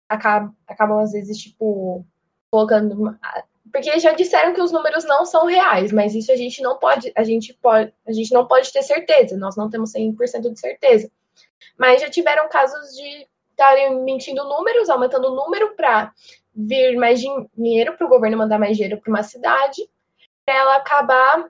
acabam, 0.10 0.56
acabam 0.68 1.00
às 1.00 1.12
vezes, 1.12 1.38
tipo, 1.38 2.06
colocando. 2.50 3.18
Porque 3.72 4.00
já 4.00 4.14
disseram 4.14 4.54
que 4.54 4.62
os 4.62 4.72
números 4.72 5.04
não 5.06 5.26
são 5.26 5.46
reais, 5.46 5.92
mas 5.92 6.16
isso 6.16 6.32
a 6.32 6.36
gente 6.36 6.62
não 6.62 6.78
pode, 6.78 7.12
a 7.16 7.24
gente 7.24 7.54
pode, 7.54 7.94
a 8.08 8.14
gente 8.14 8.34
não 8.34 8.48
pode 8.48 8.72
ter 8.72 8.84
certeza, 8.84 9.38
nós 9.38 9.56
não 9.56 9.70
temos 9.70 9.92
100% 9.94 10.52
de 10.52 10.60
certeza. 10.60 11.12
Mas 11.78 12.02
já 12.02 12.10
tiveram 12.10 12.48
casos 12.48 12.96
de 12.96 13.28
estarem 13.52 14.04
mentindo 14.04 14.44
números, 14.44 14.90
aumentando 14.90 15.28
o 15.28 15.36
número 15.36 15.76
para 15.76 16.14
vir 16.54 16.96
mais 16.98 17.20
dinheiro 17.20 17.98
para 17.98 18.06
o 18.06 18.10
governo 18.10 18.38
mandar 18.38 18.60
mais 18.60 18.78
dinheiro 18.78 19.00
para 19.02 19.10
uma 19.10 19.24
cidade, 19.24 19.90
para 20.46 20.56
ela 20.56 20.76
acabar, 20.78 21.50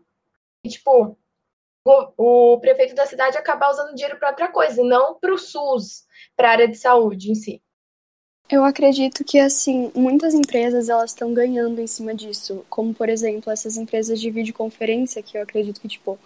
tipo, 0.66 1.18
o, 1.86 2.58
prefeito 2.60 2.96
da 2.96 3.06
cidade 3.06 3.38
acabar 3.38 3.70
usando 3.70 3.94
dinheiro 3.94 4.18
para 4.18 4.30
outra 4.30 4.48
coisa, 4.48 4.84
não 4.84 5.20
para 5.20 5.34
o 5.34 5.38
SUS, 5.38 6.04
para 6.36 6.50
a 6.50 6.52
área 6.52 6.68
de 6.68 6.78
saúde 6.78 7.32
em 7.32 7.36
si. 7.36 7.62
Eu 8.50 8.64
acredito 8.64 9.24
que 9.24 9.40
assim 9.40 9.92
muitas 9.96 10.34
empresas 10.34 10.90
elas 10.90 11.12
estão 11.12 11.34
ganhando 11.34 11.82
em 11.82 11.88
cima 11.88 12.14
disso, 12.14 12.66
como 12.70 12.94
por 12.94 13.10
exemplo 13.10 13.52
essas 13.52 13.76
empresas 13.78 14.20
de 14.20 14.30
videoconferência 14.30 15.24
que 15.24 15.38
eu 15.38 15.42
acredito 15.42 15.82
que 15.82 15.88
tipo 15.88 16.20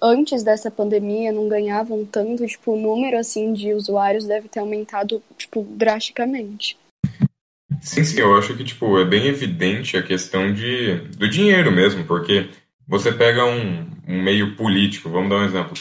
antes 0.00 0.42
dessa 0.42 0.70
pandemia 0.70 1.32
não 1.32 1.48
ganhavam 1.48 2.06
tanto, 2.06 2.46
tipo 2.46 2.72
o 2.72 2.80
número 2.80 3.18
assim 3.18 3.52
de 3.52 3.74
usuários 3.74 4.26
deve 4.26 4.48
ter 4.48 4.60
aumentado 4.60 5.22
tipo 5.36 5.62
drasticamente. 5.62 6.78
Sim, 7.82 8.02
sim, 8.02 8.20
eu 8.20 8.34
acho 8.36 8.56
que 8.56 8.64
tipo 8.64 8.98
é 8.98 9.04
bem 9.04 9.26
evidente 9.26 9.96
a 9.96 10.02
questão 10.02 10.52
de 10.52 10.96
do 11.18 11.28
dinheiro 11.28 11.70
mesmo, 11.70 12.02
porque 12.06 12.48
você 12.86 13.12
pega 13.12 13.44
um, 13.44 13.86
um 14.08 14.22
meio 14.22 14.56
político, 14.56 15.10
vamos 15.10 15.28
dar 15.28 15.36
um 15.36 15.44
exemplo. 15.44 15.74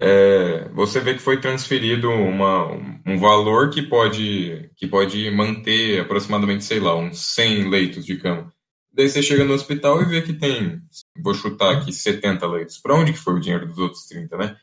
É, 0.00 0.68
você 0.70 0.98
vê 1.00 1.14
que 1.14 1.20
foi 1.20 1.40
transferido 1.40 2.10
uma, 2.10 2.72
um 3.06 3.18
valor 3.18 3.70
que 3.70 3.82
pode, 3.82 4.70
que 4.76 4.86
pode 4.86 5.30
manter 5.30 6.00
aproximadamente, 6.00 6.64
sei 6.64 6.80
lá, 6.80 6.96
uns 6.96 7.34
100 7.34 7.68
leitos 7.68 8.04
de 8.06 8.16
cama. 8.16 8.52
Daí 8.92 9.08
você 9.08 9.22
chega 9.22 9.44
no 9.44 9.52
hospital 9.52 10.00
e 10.00 10.06
vê 10.06 10.22
que 10.22 10.32
tem, 10.32 10.80
vou 11.22 11.34
chutar 11.34 11.76
aqui, 11.76 11.92
70 11.92 12.46
leitos. 12.46 12.78
Para 12.78 12.94
onde 12.94 13.12
que 13.12 13.18
foi 13.18 13.34
o 13.34 13.40
dinheiro 13.40 13.66
dos 13.66 13.78
outros 13.78 14.06
30, 14.06 14.36
né? 14.38 14.56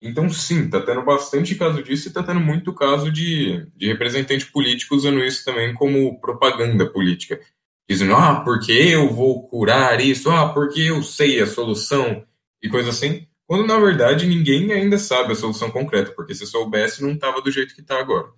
Então, 0.00 0.28
sim, 0.30 0.68
tá 0.68 0.80
tendo 0.80 1.02
bastante 1.02 1.54
caso 1.54 1.82
disso 1.82 2.08
e 2.08 2.12
tá 2.12 2.22
tendo 2.22 2.38
muito 2.38 2.72
caso 2.72 3.10
de, 3.10 3.66
de 3.74 3.86
representante 3.86 4.46
político 4.46 4.94
usando 4.94 5.24
isso 5.24 5.44
também 5.44 5.74
como 5.74 6.20
propaganda 6.20 6.86
política 6.86 7.40
dizendo, 7.88 8.14
ah, 8.14 8.42
porque 8.44 8.70
eu 8.70 9.08
vou 9.08 9.48
curar 9.48 9.98
isso, 10.00 10.30
ah, 10.30 10.52
porque 10.52 10.82
eu 10.82 11.02
sei 11.02 11.40
a 11.40 11.46
solução 11.46 12.22
e 12.62 12.68
coisa 12.68 12.90
assim, 12.90 13.26
quando 13.46 13.66
na 13.66 13.78
verdade 13.78 14.26
ninguém 14.26 14.72
ainda 14.72 14.98
sabe 14.98 15.32
a 15.32 15.36
solução 15.36 15.70
concreta, 15.70 16.12
porque 16.12 16.34
se 16.34 16.46
soubesse 16.46 17.02
não 17.02 17.12
estava 17.12 17.40
do 17.40 17.50
jeito 17.50 17.74
que 17.74 17.80
está 17.80 17.98
agora. 17.98 18.28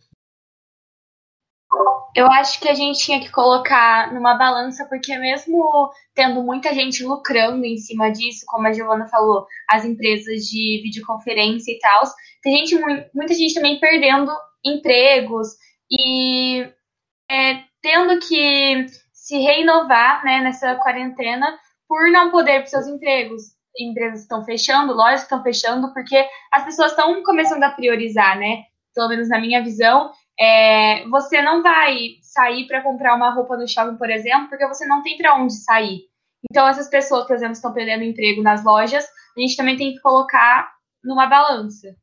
Eu 2.15 2.27
acho 2.27 2.61
que 2.61 2.69
a 2.69 2.75
gente 2.75 2.99
tinha 2.99 3.21
que 3.21 3.31
colocar 3.31 4.13
numa 4.13 4.35
balança, 4.35 4.85
porque 4.87 5.17
mesmo 5.17 5.91
tendo 6.15 6.43
muita 6.43 6.75
gente 6.75 7.05
lucrando 7.05 7.65
em 7.65 7.77
cima 7.77 8.11
disso, 8.11 8.45
como 8.47 8.67
a 8.67 8.73
Giovana 8.73 9.07
falou, 9.07 9.47
as 9.69 9.85
empresas 9.85 10.45
de 10.45 10.81
videoconferência 10.83 11.73
e 11.73 11.79
tal, 11.79 12.03
tem 12.43 12.67
gente, 12.67 12.81
muita 13.15 13.35
gente 13.35 13.55
também 13.55 13.79
perdendo 13.79 14.33
empregos 14.65 15.49
e 15.91 16.69
é, 17.31 17.63
tendo 17.81 18.19
que 18.19 18.87
se 19.13 19.39
reinovar 19.39 20.25
né, 20.25 20.41
nessa 20.41 20.75
quarentena 20.77 21.59
por 21.89 22.11
não 22.11 22.31
poder 22.31 22.61
para 22.61 22.67
seus 22.67 22.87
empregos. 22.89 23.43
Empresas 23.79 24.23
estão 24.23 24.45
fechando, 24.45 24.93
lojas 24.93 25.23
estão 25.23 25.43
fechando, 25.43 25.93
porque 25.93 26.27
as 26.53 26.65
pessoas 26.65 26.91
estão 26.91 27.23
começando 27.23 27.63
a 27.63 27.71
priorizar, 27.71 28.39
né? 28.39 28.65
Pelo 28.95 29.09
menos 29.09 29.29
na 29.29 29.41
minha 29.41 29.63
visão, 29.63 30.11
é, 30.39 31.07
você 31.09 31.41
não 31.43 31.63
vai 31.63 32.17
sair 32.23 32.67
para 32.67 32.83
comprar 32.83 33.15
uma 33.15 33.33
roupa 33.33 33.57
no 33.57 33.69
shopping, 33.69 33.97
por 33.97 34.11
exemplo, 34.11 34.49
porque 34.49 34.67
você 34.67 34.87
não 34.87 35.03
tem 35.03 35.17
para 35.17 35.37
onde 35.37 35.55
sair. 35.55 36.01
Então, 36.51 36.67
essas 36.67 36.89
pessoas, 36.89 37.27
por 37.27 37.37
exemplo, 37.37 37.53
estão 37.53 37.73
perdendo 37.73 38.03
emprego 38.03 38.43
nas 38.43 38.65
lojas, 38.65 39.05
a 39.37 39.41
gente 39.41 39.57
também 39.57 39.77
tem 39.77 39.93
que 39.93 40.01
colocar 40.01 40.73
numa 41.05 41.27
balança. 41.27 41.95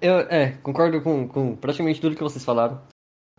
Eu 0.00 0.20
é, 0.20 0.52
concordo 0.62 1.02
com, 1.02 1.28
com 1.28 1.56
praticamente 1.56 2.00
tudo 2.00 2.14
que 2.16 2.22
vocês 2.22 2.44
falaram. 2.44 2.80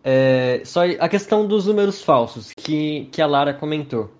É, 0.04 0.62
só 0.64 0.82
a 1.00 1.08
questão 1.08 1.48
dos 1.48 1.66
números 1.66 2.02
falsos 2.02 2.52
que, 2.54 3.06
que 3.06 3.20
a 3.20 3.26
Lara 3.26 3.54
comentou. 3.54 4.12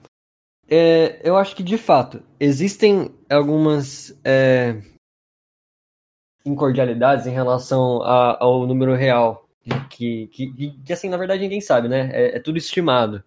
É, 0.68 1.20
eu 1.22 1.36
acho 1.36 1.54
que 1.54 1.62
de 1.62 1.78
fato 1.78 2.22
existem 2.40 3.14
algumas 3.30 4.18
é, 4.24 4.80
incordialidades 6.44 7.26
em 7.26 7.32
relação 7.32 8.02
a, 8.02 8.42
ao 8.42 8.66
número 8.66 8.94
real, 8.94 9.48
que, 9.90 10.26
que, 10.28 10.74
que, 10.84 10.92
assim 10.92 11.08
na 11.08 11.16
verdade 11.16 11.42
ninguém 11.42 11.60
sabe, 11.60 11.88
né? 11.88 12.10
É, 12.12 12.36
é 12.36 12.40
tudo 12.40 12.58
estimado. 12.58 13.22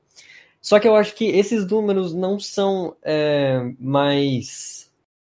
Só 0.62 0.80
que 0.80 0.88
eu 0.88 0.96
acho 0.96 1.16
que 1.16 1.26
esses 1.26 1.66
números 1.66 2.14
não 2.14 2.40
são 2.40 2.96
é, 3.04 3.62
mais 3.80 4.92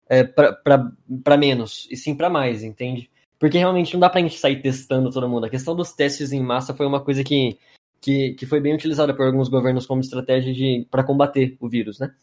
é, 0.08 0.24
para 0.24 1.38
menos, 1.38 1.88
e 1.89 1.98
sim 1.98 2.15
para 2.15 2.30
mais, 2.30 2.63
entende? 2.63 3.10
Porque 3.39 3.58
realmente 3.58 3.94
não 3.94 4.00
dá 4.00 4.10
pra 4.10 4.22
gente 4.22 4.38
sair 4.38 4.62
testando 4.62 5.12
todo 5.12 5.28
mundo. 5.28 5.46
A 5.46 5.50
questão 5.50 5.76
dos 5.76 5.91
testes 5.94 6.32
em 6.32 6.41
massa 6.41 6.74
foi 6.74 6.86
uma 6.86 7.02
coisa 7.04 7.24
que, 7.24 7.58
que, 8.06 8.36
que 8.36 8.46
foi 8.46 8.60
bem 8.60 8.76
utilizada 8.76 9.15
por 9.15 9.26
alguns 9.26 9.50
governos 9.50 9.88
como 9.88 10.00
estratégia 10.00 10.86
para 10.91 11.04
combater 11.04 11.58
o 11.60 11.68
vírus, 11.68 11.98
né? 11.98 12.13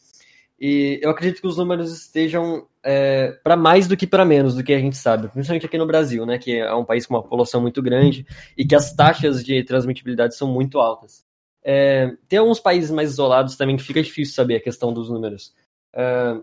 E 0.60 1.00
eu 1.02 1.10
acredito 1.10 1.40
que 1.40 1.46
os 1.48 1.56
números 1.56 1.92
estejam 1.92 2.68
é, 2.84 3.32
para 3.42 3.56
mais 3.56 3.88
do 3.88 3.96
que 3.96 4.06
para 4.06 4.24
menos 4.24 4.54
do 4.54 4.62
que 4.62 4.72
a 4.72 4.78
gente 4.78 4.96
sabe, 4.96 5.26
principalmente 5.26 5.66
aqui 5.66 5.76
no 5.76 5.86
Brasil, 5.86 6.24
né, 6.24 6.38
que 6.38 6.56
é 6.56 6.72
um 6.72 6.84
país 6.84 7.04
com 7.04 7.14
uma 7.14 7.22
população 7.22 7.60
muito 7.60 7.82
grande 7.82 8.24
e 8.56 8.64
que 8.64 8.76
as 8.76 8.94
taxas 8.94 9.44
de 9.44 9.64
transmitibilidade 9.64 10.36
são 10.36 10.46
muito 10.46 10.78
altas. 10.78 11.24
É, 11.64 12.16
tem 12.28 12.38
alguns 12.38 12.60
países 12.60 12.92
mais 12.92 13.10
isolados 13.10 13.56
também 13.56 13.76
que 13.76 13.82
fica 13.82 14.00
difícil 14.00 14.36
saber 14.36 14.54
a 14.54 14.60
questão 14.60 14.92
dos 14.92 15.10
números. 15.10 15.52
É, 15.92 16.36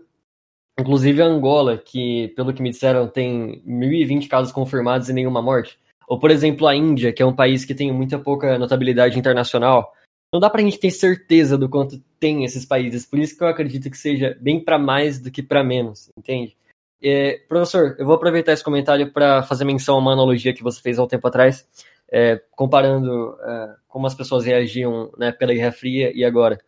Inclusive 0.78 1.20
Angola, 1.20 1.76
que, 1.76 2.28
pelo 2.28 2.54
que 2.54 2.62
me 2.62 2.70
disseram, 2.70 3.06
tem 3.06 3.62
1.020 3.66 4.28
casos 4.28 4.52
confirmados 4.52 5.10
e 5.10 5.12
nenhuma 5.12 5.42
morte. 5.42 5.78
Ou, 6.10 6.18
por 6.18 6.32
exemplo, 6.32 6.66
a 6.66 6.74
Índia, 6.74 7.12
que 7.12 7.22
é 7.22 7.26
um 7.26 7.32
país 7.32 7.64
que 7.64 7.72
tem 7.72 7.92
muita 7.92 8.18
pouca 8.18 8.58
notabilidade 8.58 9.16
internacional. 9.16 9.92
Não 10.34 10.40
dá 10.40 10.50
pra 10.50 10.60
gente 10.60 10.80
ter 10.80 10.90
certeza 10.90 11.56
do 11.56 11.68
quanto 11.68 12.02
tem 12.18 12.44
esses 12.44 12.66
países. 12.66 13.06
Por 13.06 13.20
isso 13.20 13.38
que 13.38 13.44
eu 13.44 13.46
acredito 13.46 13.88
que 13.88 13.96
seja 13.96 14.36
bem 14.40 14.58
para 14.58 14.76
mais 14.76 15.20
do 15.20 15.30
que 15.30 15.40
para 15.40 15.62
menos, 15.62 16.10
entende? 16.18 16.56
É, 17.00 17.38
professor, 17.48 17.94
eu 17.96 18.04
vou 18.04 18.16
aproveitar 18.16 18.52
esse 18.52 18.64
comentário 18.64 19.12
para 19.12 19.44
fazer 19.44 19.64
menção 19.64 19.94
a 19.94 19.98
uma 19.98 20.12
analogia 20.12 20.52
que 20.52 20.64
você 20.64 20.82
fez 20.82 20.98
há 20.98 21.04
um 21.04 21.06
tempo 21.06 21.28
atrás, 21.28 21.64
é, 22.10 22.42
comparando 22.56 23.36
é, 23.40 23.76
como 23.86 24.08
as 24.08 24.14
pessoas 24.14 24.44
reagiam 24.44 25.12
da 25.16 25.30
Guerra 25.30 25.70
Fria 25.70 26.10
e 26.12 26.24
agora. 26.24 26.58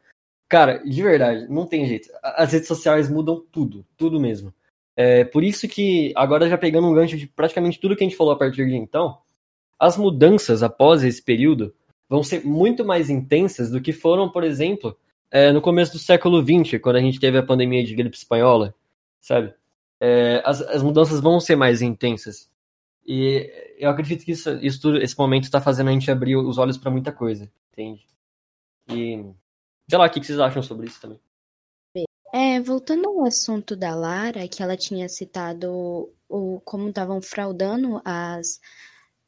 Cara, 0.49 0.79
de 0.85 1.03
verdade, 1.03 1.49
não 1.49 1.67
tem 1.67 1.85
jeito. 1.85 2.09
As 2.23 2.53
redes 2.53 2.69
sociais 2.69 3.11
mudam 3.11 3.45
tudo, 3.51 3.85
tudo 3.97 4.21
mesmo. 4.21 4.55
É, 4.97 5.25
por 5.25 5.43
isso 5.43 5.67
que, 5.67 6.13
agora 6.15 6.49
já 6.49 6.57
pegando 6.57 6.87
um 6.87 6.95
gancho 6.95 7.17
de 7.17 7.27
praticamente 7.27 7.81
tudo 7.81 7.97
que 7.97 8.05
a 8.05 8.07
gente 8.07 8.17
falou 8.17 8.35
a 8.35 8.39
partir 8.39 8.69
de 8.69 8.77
então, 8.77 9.19
as 9.83 9.97
mudanças 9.97 10.63
após 10.63 11.03
esse 11.03 11.21
período 11.21 11.75
vão 12.09 12.23
ser 12.23 12.45
muito 12.47 12.85
mais 12.85 13.11
intensas 13.11 13.69
do 13.69 13.81
que 13.81 13.93
foram, 13.93 14.31
por 14.31 14.45
exemplo, 14.45 14.97
é, 15.29 15.51
no 15.51 15.61
começo 15.61 15.95
do 15.95 15.99
século 15.99 16.41
XX, 16.41 16.81
quando 16.81 16.97
a 16.97 17.01
gente 17.01 17.19
teve 17.19 17.37
a 17.37 17.43
pandemia 17.43 17.83
de 17.83 17.93
gripe 17.93 18.17
espanhola, 18.17 18.73
sabe? 19.21 19.53
É, 19.99 20.41
as, 20.45 20.61
as 20.61 20.85
mudanças 20.85 21.19
vão 21.19 21.41
ser 21.41 21.57
mais 21.57 21.83
intensas. 21.83 22.49
E 23.05 23.51
eu 23.77 23.91
acredito 23.91 24.25
que 24.25 24.31
isso, 24.31 24.51
isso 24.63 24.97
esse 24.99 25.19
momento 25.19 25.45
está 25.45 25.61
fazendo 25.61 25.89
a 25.89 25.93
gente 25.93 26.09
abrir 26.13 26.37
os 26.37 26.59
olhos 26.59 26.79
para 26.79 26.91
muita 26.91 27.11
coisa, 27.11 27.51
entende? 27.73 28.07
E 28.89 29.25
sei 29.91 29.99
lá, 29.99 30.07
o 30.07 30.11
que 30.11 30.23
vocês 30.23 30.39
acham 30.39 30.63
sobre 30.63 30.87
isso 30.87 31.01
também? 31.01 31.19
É, 32.33 32.61
voltando 32.61 33.09
ao 33.09 33.25
assunto 33.25 33.75
da 33.75 33.97
Lara, 33.97 34.47
que 34.47 34.63
ela 34.63 34.77
tinha 34.77 35.09
citado 35.09 36.09
o, 36.29 36.61
como 36.65 36.89
estavam 36.89 37.21
fraudando 37.21 38.01
as, 38.05 38.61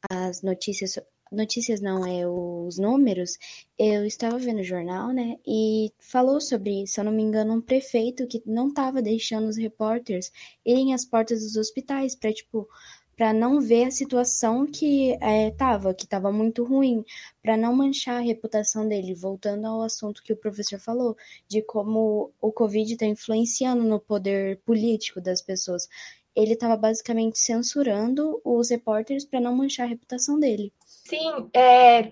as 0.09 0.41
notícias, 0.41 0.99
notícias 1.31 1.81
não, 1.81 2.05
é 2.05 2.27
os 2.27 2.77
números, 2.77 3.37
eu 3.77 4.05
estava 4.05 4.37
vendo 4.37 4.59
o 4.59 4.63
jornal, 4.63 5.11
né, 5.11 5.37
e 5.45 5.91
falou 5.99 6.39
sobre, 6.39 6.87
se 6.87 6.99
eu 6.99 7.03
não 7.03 7.11
me 7.11 7.23
engano, 7.23 7.53
um 7.53 7.61
prefeito 7.61 8.27
que 8.27 8.41
não 8.45 8.69
estava 8.69 9.01
deixando 9.01 9.47
os 9.47 9.57
repórteres 9.57 10.31
irem 10.65 10.93
às 10.93 11.05
portas 11.05 11.41
dos 11.41 11.55
hospitais 11.55 12.15
para, 12.15 12.33
tipo, 12.33 12.67
para 13.15 13.31
não 13.33 13.61
ver 13.61 13.85
a 13.85 13.91
situação 13.91 14.65
que 14.65 15.17
estava, 15.21 15.91
é, 15.91 15.93
que 15.93 16.03
estava 16.03 16.31
muito 16.31 16.63
ruim, 16.63 17.03
para 17.41 17.55
não 17.55 17.73
manchar 17.73 18.17
a 18.17 18.25
reputação 18.25 18.87
dele. 18.87 19.15
Voltando 19.15 19.65
ao 19.65 19.81
assunto 19.81 20.21
que 20.21 20.33
o 20.33 20.37
professor 20.37 20.79
falou, 20.79 21.15
de 21.47 21.61
como 21.61 22.33
o 22.41 22.51
Covid 22.51 22.93
está 22.93 23.05
influenciando 23.05 23.83
no 23.83 23.99
poder 23.99 24.59
político 24.65 25.21
das 25.21 25.41
pessoas. 25.41 25.87
Ele 26.35 26.53
estava 26.53 26.75
basicamente 26.75 27.39
censurando 27.39 28.41
os 28.43 28.69
repórteres 28.69 29.25
para 29.25 29.39
não 29.39 29.55
manchar 29.55 29.85
a 29.85 29.89
reputação 29.89 30.39
dele. 30.39 30.73
Sim, 30.85 31.49
é, 31.53 32.11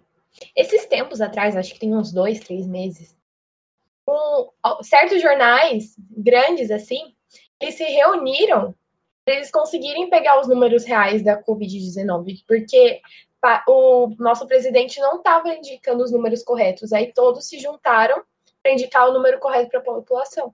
esses 0.55 0.85
tempos 0.85 1.19
atrás, 1.21 1.57
acho 1.57 1.73
que 1.73 1.79
tem 1.79 1.95
uns 1.95 2.11
dois, 2.11 2.39
três 2.39 2.65
meses, 2.65 3.15
um, 4.07 4.49
certos 4.81 5.21
jornais 5.21 5.95
grandes 6.09 6.71
assim, 6.71 7.13
eles 7.59 7.75
se 7.75 7.83
reuniram 7.83 8.75
eles 9.25 9.51
conseguirem 9.51 10.09
pegar 10.09 10.39
os 10.39 10.47
números 10.47 10.83
reais 10.83 11.23
da 11.23 11.41
Covid-19, 11.41 12.43
porque 12.47 13.01
o 13.67 14.09
nosso 14.19 14.45
presidente 14.47 14.99
não 14.99 15.17
estava 15.17 15.53
indicando 15.53 16.03
os 16.03 16.11
números 16.11 16.43
corretos, 16.43 16.93
aí 16.93 17.13
todos 17.13 17.47
se 17.47 17.59
juntaram 17.59 18.21
para 18.61 18.71
indicar 18.71 19.07
o 19.07 19.13
número 19.13 19.39
correto 19.39 19.69
para 19.69 19.79
a 19.79 19.83
população. 19.83 20.53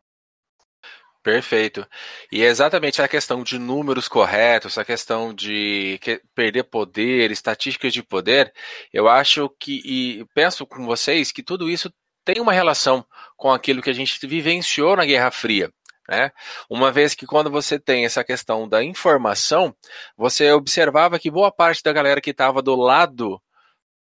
Perfeito. 1.22 1.86
E 2.32 2.42
é 2.44 2.46
exatamente 2.48 3.02
a 3.02 3.08
questão 3.08 3.44
de 3.44 3.60
números 3.60 4.08
corretos, 4.08 4.78
a 4.78 4.86
questão 4.86 5.34
de 5.34 6.00
perder 6.34 6.64
poder, 6.64 7.30
estatísticas 7.30 7.92
de 7.94 8.02
poder, 8.02 8.54
eu 8.94 9.08
acho 9.08 9.50
que, 9.60 9.82
e 9.84 10.26
penso 10.34 10.66
com 10.66 10.86
vocês, 10.86 11.32
que 11.32 11.44
tudo 11.44 11.70
isso 11.70 11.94
tem 12.24 12.40
uma 12.40 12.54
relação 12.54 13.06
com 13.36 13.52
aquilo 13.52 13.82
que 13.82 13.90
a 13.90 13.94
gente 13.94 14.26
vivenciou 14.26 14.96
na 14.96 15.06
Guerra 15.06 15.30
Fria. 15.30 15.72
Né? 16.08 16.32
Uma 16.70 16.92
vez 16.92 17.14
que 17.14 17.26
quando 17.26 17.52
você 17.52 17.78
tem 17.78 18.06
essa 18.06 18.24
questão 18.24 18.68
da 18.68 18.84
informação, 18.84 19.76
você 20.18 20.52
observava 20.52 21.20
que 21.20 21.30
boa 21.30 21.52
parte 21.52 21.84
da 21.84 21.94
galera 21.94 22.22
que 22.22 22.32
estava 22.32 22.62
do 22.62 22.76
lado, 22.76 23.42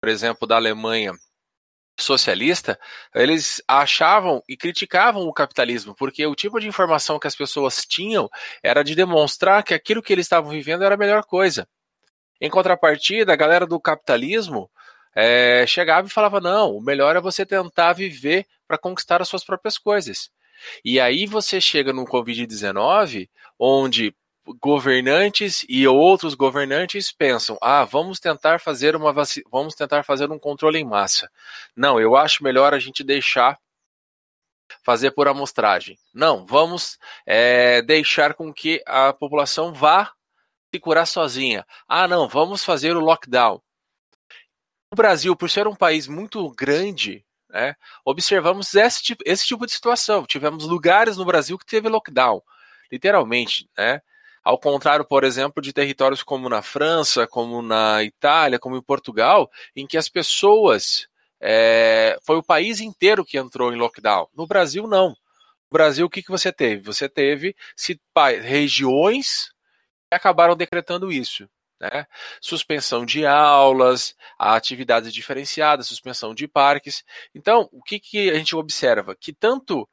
por 0.00 0.11
exemplo, 0.11 0.46
da 0.48 0.57
Alemanha 0.57 1.12
socialista, 1.97 2.79
eles 3.15 3.63
achavam 3.69 4.43
e 4.49 4.57
criticavam 4.57 5.23
o 5.23 5.33
capitalismo, 5.33 5.95
porque 5.95 6.27
o 6.27 6.35
tipo 6.35 6.59
de 6.59 6.67
informação 6.67 7.19
que 7.19 7.27
as 7.27 7.37
pessoas 7.37 7.85
tinham 7.87 8.29
era 8.63 8.83
de 8.83 8.95
demonstrar 8.95 9.63
que 9.63 9.75
aquilo 9.75 10.03
que 10.03 10.13
eles 10.13 10.27
estavam 10.27 10.51
vivendo 10.51 10.85
era 10.85 10.95
a 10.95 10.99
melhor 10.99 11.25
coisa. 11.25 11.69
Em 12.41 12.51
contrapartida, 12.51 13.33
a 13.33 13.37
galera 13.37 13.67
do 13.67 13.81
capitalismo 13.81 14.71
é, 15.15 15.65
chegava 15.67 16.07
e 16.07 16.11
falava: 16.11 16.41
não, 16.41 16.77
o 16.77 16.83
melhor 16.83 17.17
é 17.17 17.21
você 17.21 17.47
tentar 17.47 17.93
viver 17.93 18.47
para 18.67 18.79
conquistar 18.79 19.23
as 19.23 19.29
suas 19.29 19.45
próprias 19.45 19.79
coisas. 19.79 20.31
E 20.85 20.99
aí 20.99 21.27
você 21.27 21.61
chega 21.61 21.93
no 21.93 22.05
Covid-19, 22.05 23.29
onde 23.59 24.15
governantes 24.61 25.65
e 25.69 25.87
outros 25.87 26.35
governantes 26.35 27.11
pensam: 27.11 27.57
ah, 27.61 27.85
vamos 27.85 28.21
tentar 28.21 28.61
fazer 28.61 28.95
uma 28.95 29.13
vac... 29.13 29.43
vamos 29.51 29.75
tentar 29.75 30.03
fazer 30.03 30.31
um 30.31 30.39
controle 30.39 30.79
em 30.79 30.85
massa. 30.85 31.31
Não, 31.75 32.01
eu 32.01 32.17
acho 32.17 32.45
melhor 32.45 32.75
a 32.75 32.79
gente 32.79 33.03
deixar 33.03 33.59
fazer 34.83 35.11
por 35.13 35.29
amostragem. 35.29 35.99
Não, 36.13 36.45
vamos 36.47 36.99
é, 37.27 37.83
deixar 37.83 38.35
com 38.35 38.53
que 38.53 38.83
a 38.87 39.13
população 39.13 39.73
vá 39.73 40.13
se 40.73 40.81
curar 40.81 41.07
sozinha. 41.07 41.67
Ah, 41.89 42.09
não, 42.09 42.29
vamos 42.29 42.65
fazer 42.65 42.97
o 42.97 43.01
lockdown. 43.01 43.63
O 44.93 44.97
Brasil, 44.97 45.35
por 45.35 45.51
ser 45.51 45.67
um 45.67 45.75
país 45.75 46.07
muito 46.07 46.49
grande, 46.51 47.25
né, 47.49 47.75
observamos 48.05 48.75
esse 48.75 49.03
tipo, 49.03 49.23
esse 49.27 49.47
tipo 49.47 49.67
de 49.67 49.73
situação. 49.73 50.27
Tivemos 50.27 50.65
lugares 50.65 51.17
no 51.17 51.25
Brasil 51.25 51.59
que 51.59 51.67
teve 51.67 51.89
lockdown, 51.89 52.43
literalmente, 52.91 53.69
né? 53.77 54.01
Ao 54.45 54.59
contrário, 54.59 55.07
por 55.07 55.25
exemplo, 55.25 55.63
de 55.63 55.73
territórios 55.73 56.23
como 56.23 56.51
na 56.51 56.61
França, 56.61 57.27
como 57.27 57.63
na 57.63 58.05
Itália, 58.05 58.59
como 58.59 58.77
em 58.77 58.83
Portugal, 58.83 59.51
em 59.75 59.87
que 59.87 59.97
as 59.97 60.09
pessoas. 60.09 61.09
É, 61.47 62.19
foi 62.23 62.37
o 62.37 62.43
país 62.43 62.81
inteiro 62.81 63.25
que 63.25 63.37
entrou 63.37 63.73
em 63.73 63.77
lockdown. 63.77 64.29
No 64.35 64.47
Brasil, 64.47 64.87
não. 64.87 65.09
No 65.09 65.17
Brasil, 65.71 66.07
o 66.07 66.11
que, 66.11 66.23
que 66.23 66.31
você 66.31 66.53
teve? 66.53 66.83
Você 66.83 67.09
teve 67.09 67.57
se, 67.77 68.01
regiões 68.43 69.51
que 70.09 70.15
acabaram 70.15 70.57
decretando 70.57 71.11
isso. 71.13 71.49
Né? 71.81 72.07
Suspensão 72.41 73.05
de 73.05 73.27
aulas, 73.27 74.15
atividades 74.39 75.13
diferenciadas, 75.13 75.89
suspensão 75.89 76.35
de 76.35 76.49
parques. 76.49 77.05
Então, 77.35 77.69
o 77.73 77.83
que, 77.83 77.99
que 77.99 78.31
a 78.31 78.35
gente 78.35 78.57
observa? 78.57 79.15
Que 79.15 79.33
tanto 79.33 79.89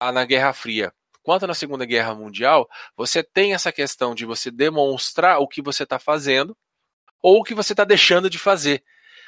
na 0.00 0.24
Guerra 0.24 0.52
Fria 0.52 0.92
quanto 1.22 1.46
na 1.46 1.54
Segunda 1.54 1.84
Guerra 1.84 2.14
Mundial, 2.14 2.68
você 2.96 3.22
tem 3.22 3.54
essa 3.54 3.72
questão 3.72 4.14
de 4.14 4.24
você 4.24 4.50
demonstrar 4.50 5.38
o 5.38 5.48
que 5.48 5.62
você 5.62 5.84
está 5.84 5.98
fazendo 5.98 6.56
ou 7.22 7.40
o 7.40 7.44
que 7.44 7.54
você 7.54 7.72
está 7.72 7.84
deixando 7.84 8.28
de 8.28 8.38
fazer, 8.38 8.82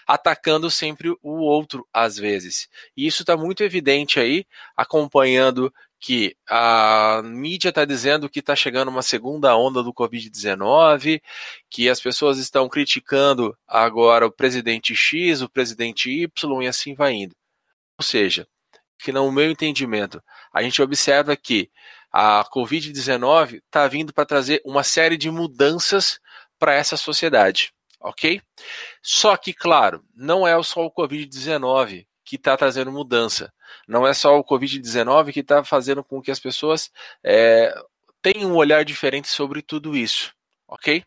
atacando 0.07 0.71
sempre 0.71 1.11
o 1.23 1.39
outro 1.39 1.87
às 1.93 2.17
vezes. 2.17 2.69
E 2.97 3.07
isso 3.07 3.23
está 3.23 3.37
muito 3.37 3.63
evidente 3.63 4.19
aí, 4.19 4.45
acompanhando 4.77 5.73
que 6.01 6.37
a 6.47 7.23
mídia 7.25 7.71
está 7.71 7.85
dizendo 7.87 8.29
que 8.29 8.41
está 8.41 8.55
chegando 8.55 8.89
uma 8.89 9.01
segunda 9.01 9.57
onda 9.57 9.83
do 9.83 9.95
Covid-19, 9.95 11.23
que 11.71 11.89
as 11.89 11.99
pessoas 11.99 12.37
estão 12.37 12.69
criticando 12.69 13.57
agora 13.67 14.27
o 14.27 14.31
presidente 14.31 14.95
X, 14.95 15.41
o 15.41 15.49
presidente 15.49 16.11
Y 16.11 16.63
e 16.63 16.67
assim 16.67 16.95
vai 16.95 17.15
indo. 17.15 17.35
Ou 17.99 18.05
seja, 18.05 18.47
que 18.99 19.13
no 19.13 19.31
meu 19.31 19.51
entendimento, 19.51 20.23
a 20.53 20.63
gente 20.63 20.81
observa 20.81 21.37
que 21.37 21.71
a 22.13 22.45
Covid-19 22.45 23.63
está 23.65 23.89
vindo 23.89 24.13
para 24.13 24.25
trazer 24.25 24.63
uma 24.65 24.85
série 24.85 25.17
de 25.17 25.31
mudanças 25.31 26.21
para 26.59 26.75
essa 26.75 26.97
sociedade, 26.97 27.73
ok? 28.01 28.41
Só 29.03 29.37
que, 29.37 29.53
claro, 29.53 30.05
não 30.15 30.47
é 30.47 30.61
só 30.63 30.87
o 30.87 30.93
Covid-19 30.93 32.07
que 32.25 32.37
está 32.37 32.57
trazendo 32.57 32.91
mudança. 32.91 33.53
Não 33.87 34.07
é 34.07 34.15
só 34.15 34.39
o 34.39 34.45
Covid-19 34.45 35.33
que 35.33 35.41
está 35.41 35.63
fazendo 35.63 36.03
com 36.03 36.23
que 36.23 36.31
as 36.31 36.41
pessoas 36.41 36.91
é, 37.23 37.75
tenham 38.23 38.53
um 38.53 38.57
olhar 38.57 38.85
diferente 38.85 39.29
sobre 39.29 39.61
tudo 39.61 39.97
isso, 39.97 40.33
ok? 40.67 41.05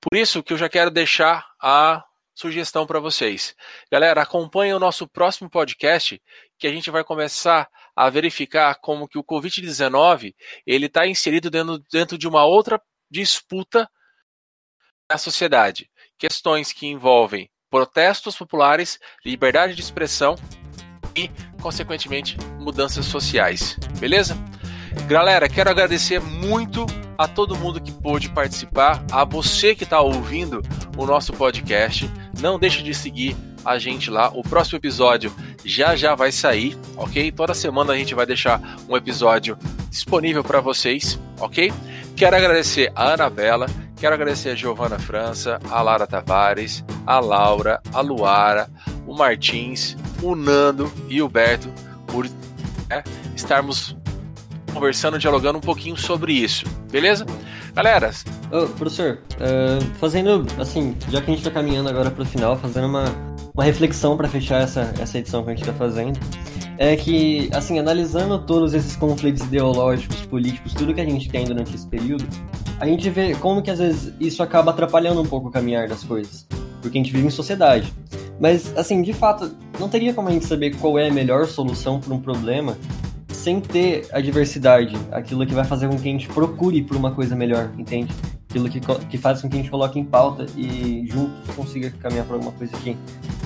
Por 0.00 0.16
isso 0.16 0.42
que 0.42 0.52
eu 0.52 0.58
já 0.58 0.68
quero 0.68 0.90
deixar 0.90 1.46
a 1.60 2.04
sugestão 2.34 2.86
para 2.86 3.00
vocês. 3.00 3.56
Galera, 3.90 4.22
acompanhe 4.22 4.72
o 4.72 4.78
nosso 4.78 5.08
próximo 5.08 5.50
podcast 5.50 6.22
que 6.58 6.66
a 6.66 6.70
gente 6.70 6.90
vai 6.90 7.04
começar 7.04 7.68
a 7.94 8.08
verificar 8.10 8.74
como 8.76 9.08
que 9.08 9.18
o 9.18 9.24
Covid-19 9.24 10.34
ele 10.66 10.86
está 10.86 11.06
inserido 11.06 11.50
dentro, 11.50 11.82
dentro 11.90 12.18
de 12.18 12.26
uma 12.26 12.44
outra 12.44 12.80
disputa 13.10 13.88
na 15.10 15.18
sociedade. 15.18 15.90
Questões 16.18 16.72
que 16.72 16.86
envolvem 16.86 17.50
protestos 17.70 18.36
populares, 18.36 18.98
liberdade 19.24 19.74
de 19.74 19.80
expressão 19.80 20.36
e, 21.14 21.30
consequentemente, 21.60 22.36
mudanças 22.58 23.06
sociais. 23.06 23.76
Beleza? 23.98 24.36
Galera, 25.08 25.48
quero 25.48 25.70
agradecer 25.70 26.20
muito 26.20 26.86
a 27.18 27.28
todo 27.28 27.56
mundo 27.56 27.80
que 27.80 27.92
pôde 27.92 28.28
participar, 28.30 29.04
a 29.10 29.24
você 29.24 29.74
que 29.74 29.84
está 29.84 30.00
ouvindo 30.00 30.62
o 30.96 31.06
nosso 31.06 31.32
podcast. 31.32 32.10
Não 32.40 32.58
deixe 32.58 32.82
de 32.82 32.94
seguir 32.94 33.36
a 33.66 33.78
gente 33.78 34.10
lá. 34.10 34.30
O 34.32 34.42
próximo 34.42 34.78
episódio 34.78 35.32
já 35.64 35.96
já 35.96 36.14
vai 36.14 36.30
sair, 36.30 36.78
ok? 36.96 37.32
Toda 37.32 37.52
semana 37.52 37.92
a 37.92 37.96
gente 37.96 38.14
vai 38.14 38.24
deixar 38.24 38.78
um 38.88 38.96
episódio 38.96 39.58
disponível 39.90 40.44
para 40.44 40.60
vocês, 40.60 41.18
ok? 41.40 41.72
Quero 42.14 42.36
agradecer 42.36 42.92
a 42.94 43.12
Anabela, 43.12 43.66
quero 43.96 44.14
agradecer 44.14 44.50
a 44.50 44.54
Giovana 44.54 44.98
França, 44.98 45.60
a 45.70 45.82
Lara 45.82 46.06
Tavares, 46.06 46.84
a 47.06 47.18
Laura, 47.18 47.80
a 47.92 48.00
Luara, 48.00 48.70
o 49.06 49.14
Martins, 49.14 49.96
o 50.22 50.34
Nando 50.34 50.90
e 51.08 51.20
o 51.20 51.28
Berto 51.28 51.68
por 52.06 52.26
né, 52.88 53.02
estarmos 53.34 53.96
conversando, 54.76 55.18
dialogando 55.18 55.56
um 55.56 55.60
pouquinho 55.60 55.96
sobre 55.96 56.34
isso, 56.34 56.66
beleza? 56.90 57.24
Galera. 57.74 58.10
Oh, 58.52 58.68
professor, 58.68 59.20
uh, 59.32 59.82
fazendo 59.98 60.46
assim, 60.60 60.94
já 61.08 61.22
que 61.22 61.30
a 61.30 61.34
gente 61.34 61.38
está 61.38 61.50
caminhando 61.50 61.88
agora 61.88 62.10
para 62.10 62.22
o 62.22 62.26
final, 62.26 62.58
fazendo 62.58 62.86
uma, 62.86 63.04
uma 63.54 63.64
reflexão 63.64 64.18
para 64.18 64.28
fechar 64.28 64.60
essa, 64.60 64.92
essa 65.00 65.16
edição 65.18 65.42
que 65.42 65.50
a 65.50 65.54
gente 65.54 65.62
está 65.62 65.72
fazendo, 65.72 66.20
é 66.76 66.94
que, 66.94 67.48
assim, 67.54 67.78
analisando 67.78 68.38
todos 68.40 68.74
esses 68.74 68.94
conflitos 68.96 69.42
ideológicos, 69.44 70.26
políticos, 70.26 70.74
tudo 70.74 70.92
que 70.92 71.00
a 71.00 71.06
gente 71.06 71.26
tem 71.30 71.46
durante 71.46 71.74
esse 71.74 71.86
período, 71.86 72.26
a 72.78 72.86
gente 72.86 73.08
vê 73.08 73.34
como 73.34 73.62
que 73.62 73.70
às 73.70 73.78
vezes 73.78 74.12
isso 74.20 74.42
acaba 74.42 74.72
atrapalhando 74.72 75.22
um 75.22 75.26
pouco 75.26 75.48
o 75.48 75.50
caminhar 75.50 75.88
das 75.88 76.04
coisas, 76.04 76.46
porque 76.82 76.98
a 76.98 77.02
gente 77.02 77.10
vive 77.10 77.26
em 77.26 77.30
sociedade. 77.30 77.90
Mas, 78.38 78.76
assim, 78.76 79.00
de 79.00 79.14
fato, 79.14 79.56
não 79.80 79.88
teria 79.88 80.12
como 80.12 80.28
a 80.28 80.32
gente 80.32 80.44
saber 80.44 80.76
qual 80.76 80.98
é 80.98 81.08
a 81.08 81.12
melhor 81.12 81.46
solução 81.46 81.98
para 81.98 82.12
um 82.12 82.20
problema 82.20 82.76
sem 83.46 83.60
ter 83.60 84.08
a 84.10 84.20
diversidade, 84.20 84.96
aquilo 85.12 85.46
que 85.46 85.54
vai 85.54 85.64
fazer 85.64 85.86
com 85.86 85.96
que 85.96 86.08
a 86.08 86.10
gente 86.10 86.26
procure 86.26 86.82
por 86.82 86.96
uma 86.96 87.12
coisa 87.12 87.36
melhor, 87.36 87.70
entende? 87.78 88.12
Aquilo 88.50 88.68
que, 88.68 88.80
que 89.08 89.16
faz 89.16 89.40
com 89.40 89.48
que 89.48 89.54
a 89.54 89.58
gente 89.60 89.70
coloque 89.70 90.00
em 90.00 90.04
pauta 90.04 90.46
e 90.56 91.06
juntos 91.08 91.54
consiga 91.54 91.88
caminhar 91.92 92.26
para 92.26 92.34
alguma 92.34 92.50
coisa 92.50 92.76
que 92.78 92.96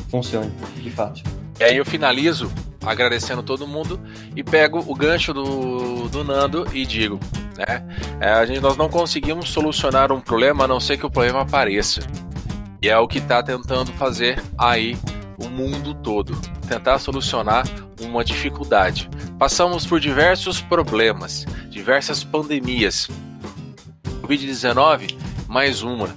funcione, 0.09 0.51
de 0.75 0.91
fato. 0.91 1.23
E 1.59 1.65
aí 1.65 1.77
eu 1.77 1.85
finalizo 1.85 2.51
agradecendo 2.83 3.43
todo 3.43 3.69
mundo 3.69 4.01
e 4.35 4.43
pego 4.43 4.83
o 4.91 4.95
gancho 4.95 5.35
do, 5.35 6.09
do 6.09 6.25
Nando 6.25 6.67
e 6.73 6.87
digo, 6.87 7.21
né? 7.59 7.87
É, 8.23 8.31
a 8.31 8.47
gente, 8.47 8.61
nós 8.61 8.79
não 8.79 8.89
conseguimos 8.89 9.51
solucionar 9.51 10.11
um 10.11 10.21
problema 10.23 10.65
a 10.65 10.67
não 10.67 10.81
ser 10.81 10.97
que 10.97 11.05
o 11.05 11.11
problema 11.11 11.43
apareça. 11.43 12.01
E 12.81 12.89
é 12.89 12.97
o 12.97 13.07
que 13.07 13.19
está 13.19 13.43
tentando 13.43 13.93
fazer 13.93 14.43
aí 14.57 14.97
o 15.43 15.49
mundo 15.49 15.95
todo, 15.95 16.37
tentar 16.69 16.99
solucionar 16.99 17.65
uma 18.01 18.25
dificuldade. 18.25 19.09
Passamos 19.39 19.87
por 19.87 20.01
diversos 20.01 20.61
problemas, 20.61 21.47
diversas 21.69 22.23
pandemias. 22.23 23.09
Covid-19, 24.23 25.17
mais 25.49 25.83
uma. 25.83 26.09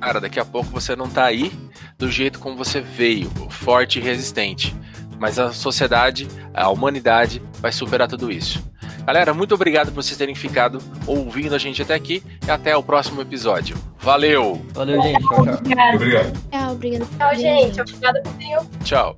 Cara, 0.00 0.20
daqui 0.20 0.38
a 0.38 0.44
pouco 0.44 0.70
você 0.70 0.94
não 0.94 1.08
tá 1.08 1.24
aí 1.24 1.52
do 1.96 2.10
jeito 2.10 2.38
como 2.38 2.56
você 2.56 2.80
veio, 2.80 3.30
forte 3.50 3.98
e 3.98 4.02
resistente. 4.02 4.74
Mas 5.18 5.38
a 5.38 5.52
sociedade, 5.52 6.28
a 6.54 6.68
humanidade 6.68 7.42
vai 7.60 7.72
superar 7.72 8.06
tudo 8.06 8.30
isso. 8.30 8.62
Galera, 9.04 9.32
muito 9.32 9.54
obrigado 9.54 9.86
por 9.86 10.02
vocês 10.02 10.18
terem 10.18 10.34
ficado 10.34 10.80
ouvindo 11.06 11.54
a 11.54 11.58
gente 11.58 11.80
até 11.82 11.94
aqui 11.94 12.22
e 12.46 12.50
até 12.50 12.76
o 12.76 12.82
próximo 12.82 13.20
episódio. 13.22 13.76
Valeu! 14.08 14.58
Valeu, 14.72 15.02
gente. 15.02 15.20
Tchau, 15.20 15.44
tchau. 15.44 15.94
Obrigado. 15.94 16.32
Tchau, 16.50 16.72
obrigado. 16.72 17.08
Tchau, 17.18 17.34
gente. 17.34 17.80
Obrigada 17.82 18.22
por 18.22 18.32
ter 18.32 18.82
Tchau. 18.82 19.16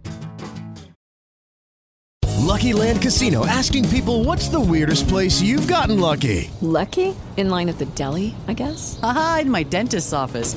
Lucky 2.41 2.73
Land 2.73 3.01
Casino 3.01 3.47
asking 3.47 3.89
people 3.89 4.25
what's 4.25 4.49
the 4.49 4.59
weirdest 4.59 5.07
place 5.07 5.41
you've 5.41 5.69
gotten 5.69 6.01
lucky? 6.01 6.51
Lucky? 6.61 7.15
In 7.37 7.51
line 7.51 7.69
at 7.69 7.79
the 7.79 7.87
deli, 7.95 8.35
I 8.49 8.55
guess? 8.55 8.99
Aha, 9.05 9.43
in 9.43 9.51
my 9.53 9.63
dentist's 9.63 10.13
office. 10.13 10.57